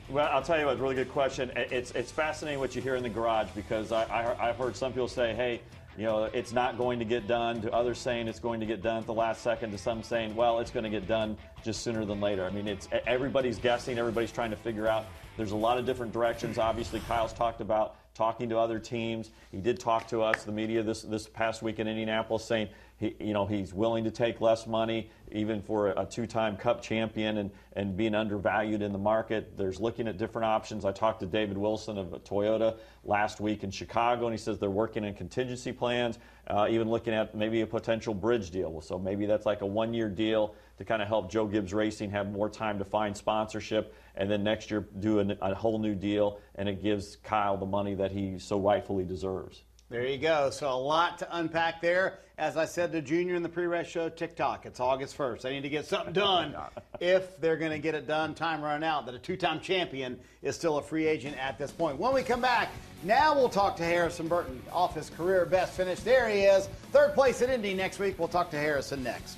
[0.10, 1.52] Well, I'll tell you what, really good question.
[1.56, 4.94] It's it's fascinating what you hear in the garage because I, I I've heard some
[4.94, 5.60] people say, hey,
[5.98, 8.82] you know, it's not going to get done, to others saying it's going to get
[8.82, 11.82] done at the last second, to some saying, well, it's going to get done just
[11.82, 12.46] sooner than later.
[12.46, 15.06] I mean, it's everybody's guessing, everybody's trying to figure out.
[15.36, 16.58] There's a lot of different directions.
[16.58, 19.30] Obviously, Kyle's talked about talking to other teams.
[19.52, 23.16] He did talk to us, the media, this this past week in Indianapolis, saying he,
[23.20, 27.52] you know, he's willing to take less money, even for a, two-time Cup champion, and
[27.74, 29.56] and being undervalued in the market.
[29.56, 30.84] There's looking at different options.
[30.84, 34.70] I talked to David Wilson of Toyota last week in Chicago, and he says they're
[34.70, 36.18] working in contingency plans,
[36.48, 38.82] uh, even looking at maybe a potential bridge deal.
[38.82, 42.32] So maybe that's like a one-year deal to kind of help Joe Gibbs Racing have
[42.32, 46.40] more time to find sponsorship, and then next year do a, a whole new deal,
[46.56, 49.64] and it gives Kyle the money that he so rightfully deserves.
[49.90, 50.50] There you go.
[50.50, 52.20] So a lot to unpack there.
[52.38, 54.66] As I said to Junior in the pre-race show, TikTok.
[54.66, 55.42] It's August 1st.
[55.42, 56.56] They need to get something oh done
[57.00, 58.36] if they're going to get it done.
[58.36, 59.06] Time run out.
[59.06, 61.98] That a two-time champion is still a free agent at this point.
[61.98, 62.70] When we come back,
[63.04, 66.02] now we'll talk to Harrison Burton off his career best finish.
[66.02, 68.20] There he is, third place at Indy next week.
[68.20, 69.38] We'll talk to Harrison next.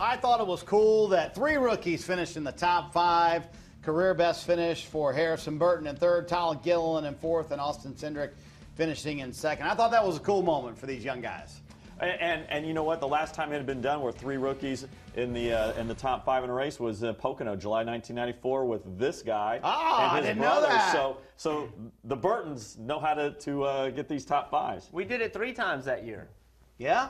[0.00, 3.46] I thought it was cool that three rookies finished in the top five.
[3.82, 8.30] Career best finish for Harrison Burton in third, Tyler Gilliland in fourth, and Austin Cindric
[8.76, 9.66] finishing in second.
[9.66, 11.60] I thought that was a cool moment for these young guys.
[12.00, 13.00] And, and, and you know what?
[13.00, 14.86] The last time it had been done where three rookies
[15.16, 18.64] in the uh, in the top five in a race was uh, Pocono, July 1994,
[18.64, 20.92] with this guy Ah, and I his didn't know that.
[20.92, 21.68] So so
[22.04, 24.88] the Burtons know how to to uh, get these top fives.
[24.92, 26.30] We did it three times that year.
[26.78, 27.08] Yeah?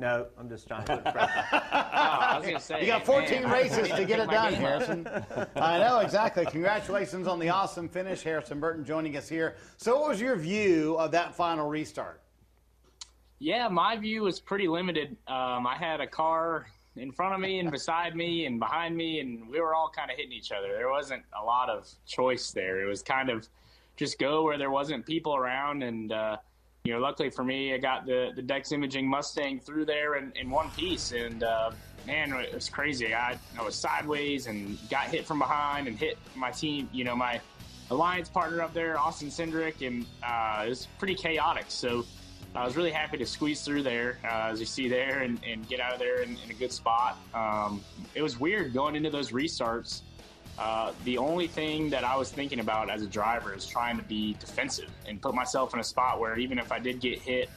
[0.00, 1.44] No, I'm just trying to put pressure.
[1.52, 4.60] I was gonna say, You got 14 man, races to get pick it done, game.
[4.62, 5.06] Harrison.
[5.56, 6.46] I know, exactly.
[6.46, 8.22] Congratulations on the awesome finish.
[8.22, 9.56] Harrison Burton joining us here.
[9.76, 12.22] So, what was your view of that final restart?
[13.40, 15.18] Yeah, my view was pretty limited.
[15.28, 19.20] Um, I had a car in front of me and beside me and behind me,
[19.20, 20.68] and we were all kind of hitting each other.
[20.68, 22.82] There wasn't a lot of choice there.
[22.82, 23.46] It was kind of
[23.98, 25.82] just go where there wasn't people around.
[25.82, 26.38] And, uh,
[26.84, 30.32] you know, luckily for me, I got the, the Dex Imaging Mustang through there in,
[30.34, 31.12] in one piece.
[31.12, 31.72] And, uh,
[32.06, 33.14] man, it was crazy.
[33.14, 37.14] I, I was sideways and got hit from behind and hit my team, you know,
[37.14, 37.40] my
[37.90, 41.66] alliance partner up there, Austin Cindric, and uh, it was pretty chaotic.
[41.68, 42.04] So
[42.54, 45.68] I was really happy to squeeze through there, uh, as you see there, and, and
[45.68, 47.18] get out of there in, in a good spot.
[47.34, 50.00] Um, it was weird going into those restarts.
[50.60, 54.02] Uh, the only thing that I was thinking about as a driver is trying to
[54.02, 57.48] be defensive and put myself in a spot where even if I did get hit,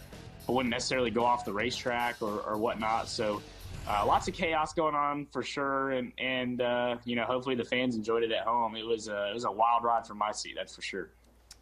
[0.47, 3.09] I wouldn't necessarily go off the racetrack or, or whatnot.
[3.09, 3.41] So
[3.89, 7.65] uh, lots of chaos going on for sure, and and uh, you know hopefully the
[7.65, 8.77] fans enjoyed it at home.
[8.77, 11.09] It was a, it was a wild ride from my seat, that's for sure.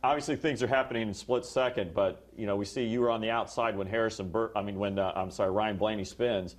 [0.04, 3.20] Obviously, things are happening in split second, but you know we see you were on
[3.20, 4.52] the outside when Harrison Burt.
[4.56, 6.56] I mean, when uh, I'm sorry, Ryan Blaney spins.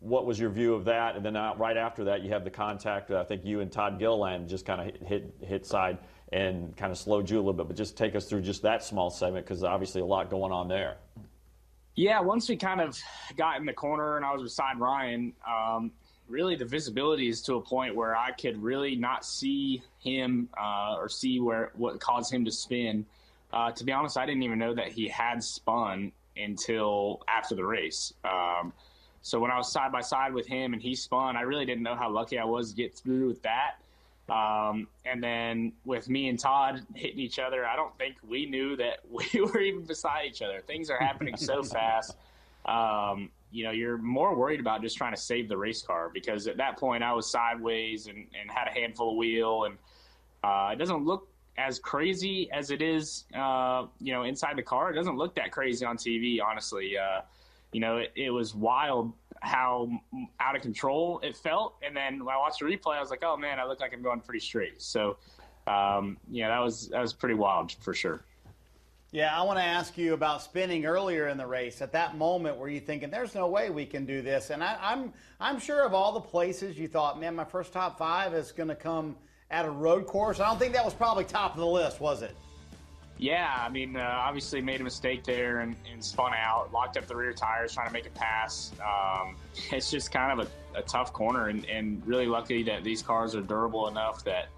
[0.00, 1.16] What was your view of that?
[1.16, 3.10] And then uh, right after that, you have the contact.
[3.10, 5.98] Uh, I think you and Todd Gilliland just kind of hit, hit hit side
[6.32, 7.68] and kind of slowed you a little bit.
[7.68, 10.68] But just take us through just that small segment because obviously a lot going on
[10.68, 10.96] there.
[11.96, 12.98] Yeah, once we kind of
[13.36, 15.90] got in the corner and I was beside Ryan, um,
[16.28, 20.94] really the visibility is to a point where I could really not see him uh,
[20.96, 23.04] or see where what caused him to spin.
[23.52, 27.64] Uh, to be honest, I didn't even know that he had spun until after the
[27.64, 28.14] race.
[28.24, 28.72] Um,
[29.22, 31.82] so when I was side by side with him and he spun, I really didn't
[31.82, 33.76] know how lucky I was to get through with that.
[34.30, 38.76] Um, and then with me and Todd hitting each other, I don't think we knew
[38.76, 40.60] that we were even beside each other.
[40.60, 42.16] Things are happening so fast.
[42.64, 46.46] Um, you know, you're more worried about just trying to save the race car because
[46.46, 49.76] at that point I was sideways and, and had a handful of wheel, and
[50.44, 51.26] uh, it doesn't look
[51.58, 54.92] as crazy as it is, uh, you know, inside the car.
[54.92, 56.96] It doesn't look that crazy on TV, honestly.
[56.96, 57.22] Uh,
[57.72, 59.12] you know, it, it was wild
[59.42, 59.90] how
[60.38, 61.76] out of control it felt.
[61.82, 63.94] And then when I watched the replay, I was like, oh man, I look like
[63.94, 64.82] I'm going pretty straight.
[64.82, 65.16] So,
[65.66, 68.24] um, yeah, that was that was pretty wild for sure.
[69.12, 71.82] Yeah, I want to ask you about spinning earlier in the race.
[71.82, 74.50] At that moment, were you thinking, "There's no way we can do this"?
[74.50, 77.98] And I, I'm I'm sure of all the places you thought, "Man, my first top
[77.98, 79.16] five is going to come
[79.50, 82.22] at a road course." I don't think that was probably top of the list, was
[82.22, 82.36] it?
[83.20, 87.06] Yeah, I mean, uh, obviously made a mistake there and, and spun out, locked up
[87.06, 88.72] the rear tires, trying to make a pass.
[88.80, 89.36] Um,
[89.72, 93.34] it's just kind of a, a tough corner, and, and really lucky that these cars
[93.34, 94.48] are durable enough that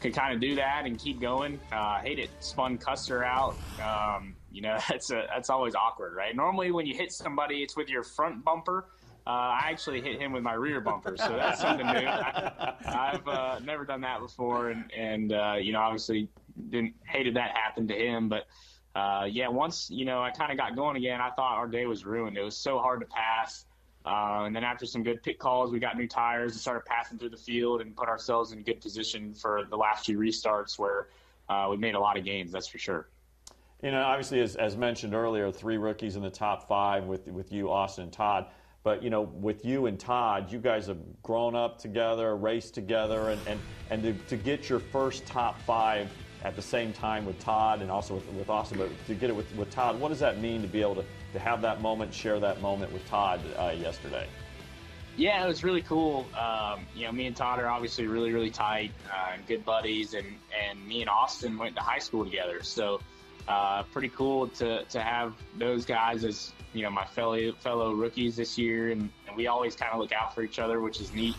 [0.00, 1.58] could kind of do that and keep going.
[1.72, 3.56] Uh, hate it, spun Custer out.
[3.82, 6.36] Um, you know, that's a, that's always awkward, right?
[6.36, 8.86] Normally, when you hit somebody, it's with your front bumper.
[9.26, 12.06] Uh, I actually hit him with my rear bumper, so that's something new.
[12.06, 12.74] I,
[13.14, 16.28] I've uh, never done that before, and and uh, you know, obviously
[16.70, 18.46] didn't hated that happened to him, but
[18.94, 21.86] uh, yeah, once you know I kind of got going again, I thought our day
[21.86, 22.36] was ruined.
[22.36, 23.66] It was so hard to pass,
[24.06, 27.18] uh, and then after some good pit calls, we got new tires and started passing
[27.18, 31.08] through the field and put ourselves in good position for the last few restarts where
[31.48, 32.52] uh, we made a lot of gains.
[32.52, 33.08] That's for sure.
[33.82, 37.52] You know, obviously, as, as mentioned earlier, three rookies in the top five with with
[37.52, 38.46] you, Austin and Todd.
[38.84, 43.30] But you know, with you and Todd, you guys have grown up together, raced together,
[43.30, 46.10] and and, and to, to get your first top five
[46.44, 49.36] at the same time with Todd and also with, with Austin, but to get it
[49.36, 52.12] with, with Todd, what does that mean to be able to, to have that moment,
[52.12, 54.28] share that moment with Todd uh, yesterday?
[55.16, 56.26] Yeah, it was really cool.
[56.38, 60.14] Um, you know, me and Todd are obviously really, really tight uh, and good buddies,
[60.14, 60.26] and,
[60.68, 62.62] and me and Austin went to high school together.
[62.62, 63.00] So
[63.48, 68.36] uh, pretty cool to, to have those guys as you know my fellow fellow rookies
[68.36, 71.12] this year, and, and we always kind of look out for each other, which is
[71.14, 71.36] neat.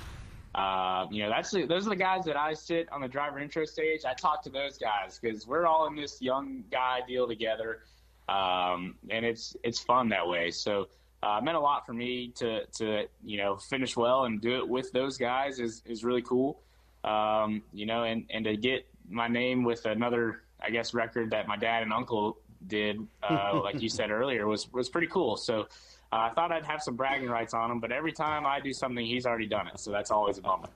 [0.56, 3.66] Uh, you know, that's those are the guys that I sit on the driver intro
[3.66, 4.06] stage.
[4.06, 7.82] I talk to those guys because we're all in this young guy deal together,
[8.30, 10.52] um, and it's it's fun that way.
[10.52, 10.88] So
[11.22, 14.56] uh, it meant a lot for me to to you know finish well and do
[14.56, 16.62] it with those guys is is really cool.
[17.04, 21.50] Um, you know, and and to get my name with another I guess record that
[21.50, 25.36] my dad and uncle did, uh, like you said earlier, was was pretty cool.
[25.36, 25.68] So.
[26.16, 28.72] Uh, I thought I'd have some bragging rights on him, but every time I do
[28.72, 29.78] something, he's already done it.
[29.80, 30.70] So that's always a bummer.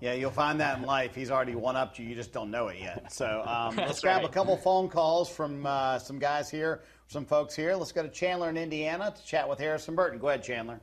[0.00, 1.16] Yeah, you'll find that in life.
[1.16, 2.06] He's already one up you.
[2.06, 3.12] You just don't know it yet.
[3.12, 4.30] So um, let's grab right.
[4.30, 7.74] a couple phone calls from uh, some guys here, some folks here.
[7.74, 10.20] Let's go to Chandler in Indiana to chat with Harrison Burton.
[10.20, 10.78] Go ahead, Chandler.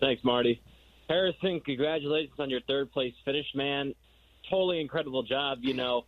[0.00, 0.62] Thanks, Marty.
[1.10, 3.92] Harrison, congratulations on your third place finish, man.
[4.48, 5.58] Totally incredible job.
[5.60, 6.06] You know,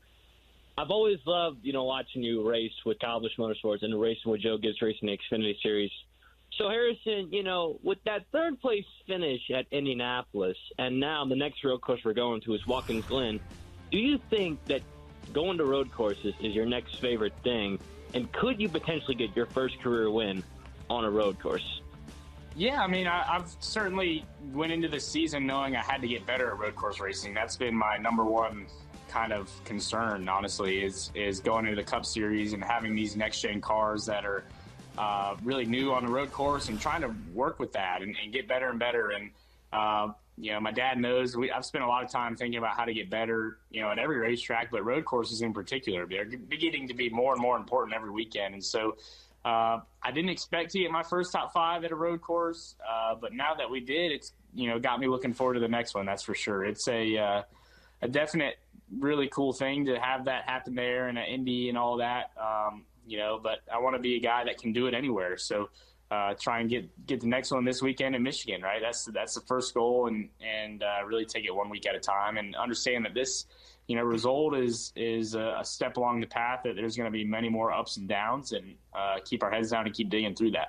[0.79, 4.41] I've always loved, you know, watching you race with Kyle Busch Motorsports and racing with
[4.41, 5.91] Joe Gibbs racing the Xfinity Series.
[6.57, 11.65] So, Harrison, you know, with that third place finish at Indianapolis, and now the next
[11.65, 13.41] road course we're going to is Watkins Glen,
[13.91, 14.83] do you think that
[15.33, 17.79] going to road courses is your next favorite thing?
[18.13, 20.45] And could you potentially get your first career win
[20.89, 21.81] on a road course?
[22.55, 26.25] Yeah, I mean, I, I've certainly went into the season knowing I had to get
[26.25, 27.35] better at road course racing.
[27.35, 28.67] That's been my number one
[29.09, 33.41] kind of concern, honestly, is is going into the Cup Series and having these next
[33.41, 34.45] gen cars that are
[34.99, 38.33] uh, really new on the road course and trying to work with that and, and
[38.33, 39.11] get better and better.
[39.11, 39.31] And
[39.73, 42.77] uh, you know, my dad knows we, I've spent a lot of time thinking about
[42.77, 46.25] how to get better, you know, at every racetrack, but road courses in particular, they're
[46.25, 48.55] beginning to be more and more important every weekend.
[48.55, 48.97] And so
[49.45, 53.15] uh, I didn't expect to get my first top five at a road course, uh,
[53.15, 55.95] but now that we did, it's you know got me looking forward to the next
[55.95, 56.07] one.
[56.07, 56.65] That's for sure.
[56.65, 57.43] It's a uh,
[58.01, 58.59] a definite,
[58.99, 62.31] really cool thing to have that happen there and at Indy and all that.
[62.41, 65.37] Um, you know, but I want to be a guy that can do it anywhere.
[65.37, 65.69] So
[66.11, 68.63] uh, try and get get the next one this weekend in Michigan.
[68.63, 71.95] Right, that's that's the first goal, and and uh, really take it one week at
[71.95, 73.47] a time, and understand that this
[73.87, 77.25] you know, result is is a, step along the path that there's going to be
[77.25, 80.53] many more ups and downs, and uh, keep our heads down and keep digging through
[80.53, 80.69] that.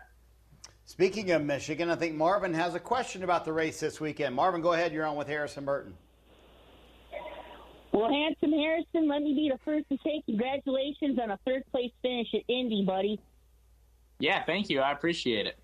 [0.86, 4.36] Speaking of Michigan, I think Marvin has a question about the race this weekend.
[4.36, 4.94] Marvin, go ahead.
[4.94, 5.96] You're on with Harrison Burton.
[7.96, 11.92] Well, handsome Harrison, let me be the first to say congratulations on a third place
[12.02, 13.22] finish at Indy, buddy.
[14.20, 14.82] Yeah, thank you.
[14.82, 15.58] I appreciate it.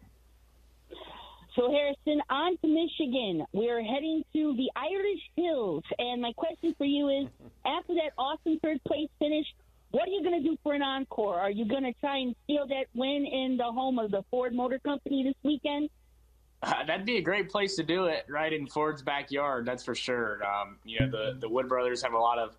[1.57, 3.45] So, Harrison, on to Michigan.
[3.51, 5.83] We're heading to the Irish Hills.
[5.99, 7.27] And my question for you is
[7.65, 9.45] after that awesome third place finish,
[9.89, 11.37] what are you going to do for an encore?
[11.37, 14.55] Are you going to try and steal that win in the home of the Ford
[14.55, 15.89] Motor Company this weekend?
[16.61, 19.65] Uh, that'd be a great place to do it, right in Ford's backyard.
[19.65, 20.41] That's for sure.
[20.45, 22.55] Um, you know, the the Wood brothers have a lot of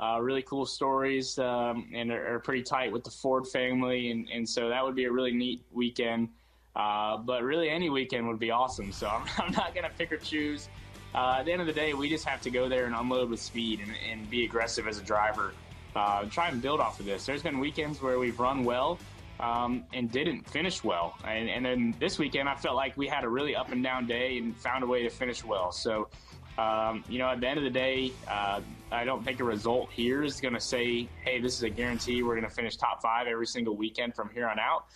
[0.00, 4.28] uh, really cool stories um, and are, are pretty tight with the Ford family, and,
[4.28, 6.28] and so that would be a really neat weekend.
[6.74, 8.90] Uh, but really, any weekend would be awesome.
[8.90, 10.68] So I'm, I'm not to pick or choose.
[11.14, 13.30] Uh, at the end of the day, we just have to go there and unload
[13.30, 15.54] with speed and, and be aggressive as a driver.
[15.94, 17.24] Uh, try and build off of this.
[17.24, 18.98] There's been weekends where we've run well
[19.40, 21.16] um, and didn't finish well.
[21.26, 24.06] And, and then this weekend, I felt like we had a really up and down
[24.06, 25.72] day and found a way to finish well.
[25.72, 26.08] So,
[26.56, 28.60] um, you know, at the end of the day, uh,
[28.92, 32.22] I don't think a result here is going to say, hey, this is a guarantee
[32.22, 34.86] we're going to finish top five every single weekend from here on out.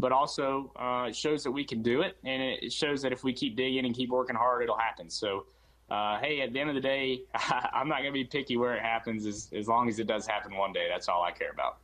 [0.00, 3.22] But also, uh, it shows that we can do it, and it shows that if
[3.22, 5.08] we keep digging and keep working hard, it'll happen.
[5.08, 5.46] So,
[5.88, 8.74] uh, hey, at the end of the day, I'm not going to be picky where
[8.74, 10.88] it happens as, as long as it does happen one day.
[10.90, 11.78] That's all I care about.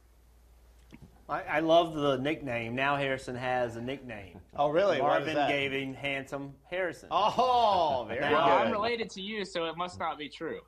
[1.31, 2.75] I, I love the nickname.
[2.75, 4.41] Now Harrison has a nickname.
[4.57, 4.99] Oh, really?
[4.99, 5.49] Marvin that?
[5.49, 7.09] gave him Handsome Harrison.
[7.13, 8.67] Oh, very well, good.
[8.67, 10.61] I'm related to you, so it must not be true.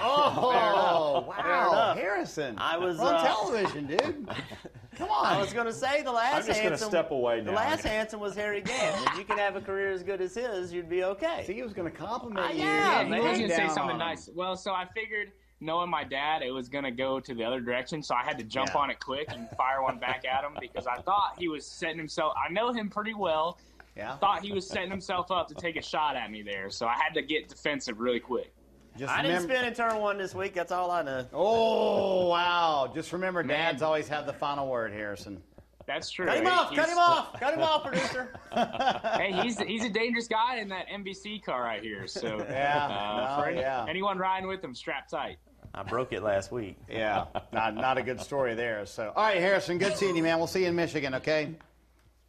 [0.00, 1.72] Oh, Fair wow.
[1.72, 1.96] enough.
[1.98, 2.54] Harrison.
[2.58, 4.28] I was We're on uh, television, dude.
[4.96, 5.26] Come on.
[5.26, 7.44] I was going to say the last I'm just gonna step away now.
[7.50, 9.06] The last handsome was Harry Gant.
[9.08, 11.44] if you can have a career as good as his, you'd be okay.
[11.46, 12.62] See, he was going to compliment Uh, you.
[12.62, 13.22] yeah, he man.
[13.22, 14.28] was going to say something nice.
[14.34, 17.60] Well, so I figured, knowing my dad, it was going to go to the other
[17.60, 18.80] direction, so I had to jump Yeah.
[18.80, 21.98] on it quick and fire one back at him because I thought he was setting
[21.98, 22.34] himself.
[22.42, 23.58] I know him pretty well.
[23.96, 24.16] Yeah.
[24.16, 26.94] Thought he was setting himself up to take a shot at me there, so I
[26.94, 28.52] had to get defensive really quick.
[28.98, 30.52] Just I didn't spin in turn one this week.
[30.54, 31.26] That's all I know.
[31.32, 32.90] Oh, wow.
[32.94, 35.42] Just remember, dads always have the final word, Harrison.
[35.86, 36.26] That's true.
[36.26, 36.74] Cut him He- off!
[36.74, 37.40] Cut him off!
[37.40, 38.34] Cut him off, producer.
[38.52, 42.06] hey, he's he's a dangerous guy in that NBC car right here.
[42.06, 43.86] So Yeah, uh, no, for any- yeah.
[43.88, 45.38] anyone riding with him, strap tight.
[45.74, 46.76] I broke it last week.
[46.88, 48.84] Yeah, not, not a good story there.
[48.86, 50.38] So, all right, Harrison, good seeing you, man.
[50.38, 51.54] We'll see you in Michigan, okay?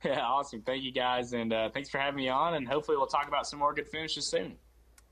[0.04, 0.62] Yeah, awesome.
[0.62, 2.56] Thank you guys, and uh, thanks for having me on.
[2.56, 4.56] And hopefully, we'll talk about some more good finishes soon.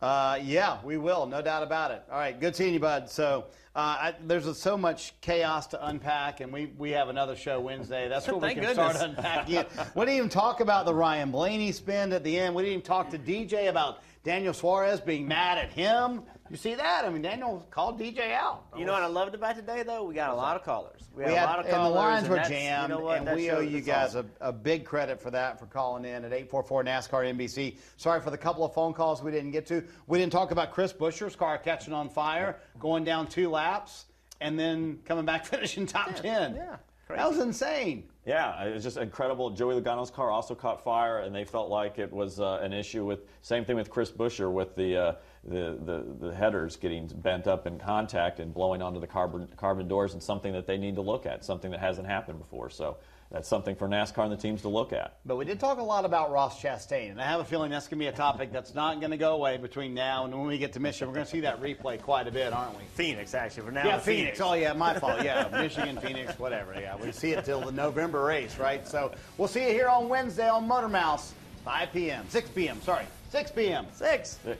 [0.02, 2.04] Uh, yeah, we will, no doubt about it.
[2.10, 3.10] All right, good seeing you, bud.
[3.10, 7.60] So uh, I, there's so much chaos to unpack, and we, we have another show
[7.60, 8.08] Wednesday.
[8.08, 8.96] That's where we Thank can goodness.
[8.96, 9.70] start unpacking it.
[9.96, 12.56] We didn't even talk about the Ryan Blaney spin at the end.
[12.56, 16.24] We didn't even talk to DJ about Daniel Suarez being mad at him.
[16.50, 17.06] You see that?
[17.06, 18.64] I mean, Daniel called DJ out.
[18.76, 20.04] You know what I loved about today, though?
[20.04, 21.02] We got a lot of callers.
[21.14, 21.94] We, We had, had, a lot of and callers.
[21.94, 24.32] the lines and were jammed, You know and That we owe you guys awesome.
[24.42, 27.78] a, a big credit for that, for calling in at 844 NASCAR NBC.
[27.98, 29.84] Sorry for the couple of phone calls we didn't get to.
[30.08, 34.06] We didn't talk about Chris Buescher's car catching on fire, going down two laps,
[34.42, 36.56] and then coming back finishing top 10.
[36.56, 36.78] yeah,
[37.10, 38.06] That was insane.
[38.26, 39.50] Yeah, it was just incredible.
[39.52, 43.06] Joey Logano's car also caught fire, and they felt like it was uh, an issue
[43.06, 45.16] with same thing with Chris Buescher with the, uh,
[45.48, 49.88] the the the headers getting bent up in contact and blowing onto the carbon carbon
[49.88, 52.70] doors, and something that they need to look at, something that hasn't happened before.
[52.70, 52.98] So
[53.32, 55.20] that's something for NASCAR and the teams to look at.
[55.24, 57.88] But we did talk a lot about Ross Chastain, and I have a feeling that's
[57.88, 60.48] going to be a topic that's not going to go away between now and when
[60.48, 61.10] we get to Michigan.
[61.10, 62.84] We're going to see that replay quite a bit, aren't we?
[62.96, 63.86] Phoenix, actually, for now.
[63.86, 64.42] yeah, to Phoenix.
[64.42, 65.24] Oh, yeah, my fault.
[65.24, 66.74] Yeah, Michigan, Phoenix, whatever.
[66.74, 68.88] Yeah, we see it till the November race, right?
[68.88, 71.34] So we'll see you here on Wednesday on MotorMouths,
[71.66, 72.82] 5 p.m., 6 p.m.
[72.82, 73.86] Sorry, 6 p.m.
[73.94, 74.40] 6.
[74.44, 74.60] 6.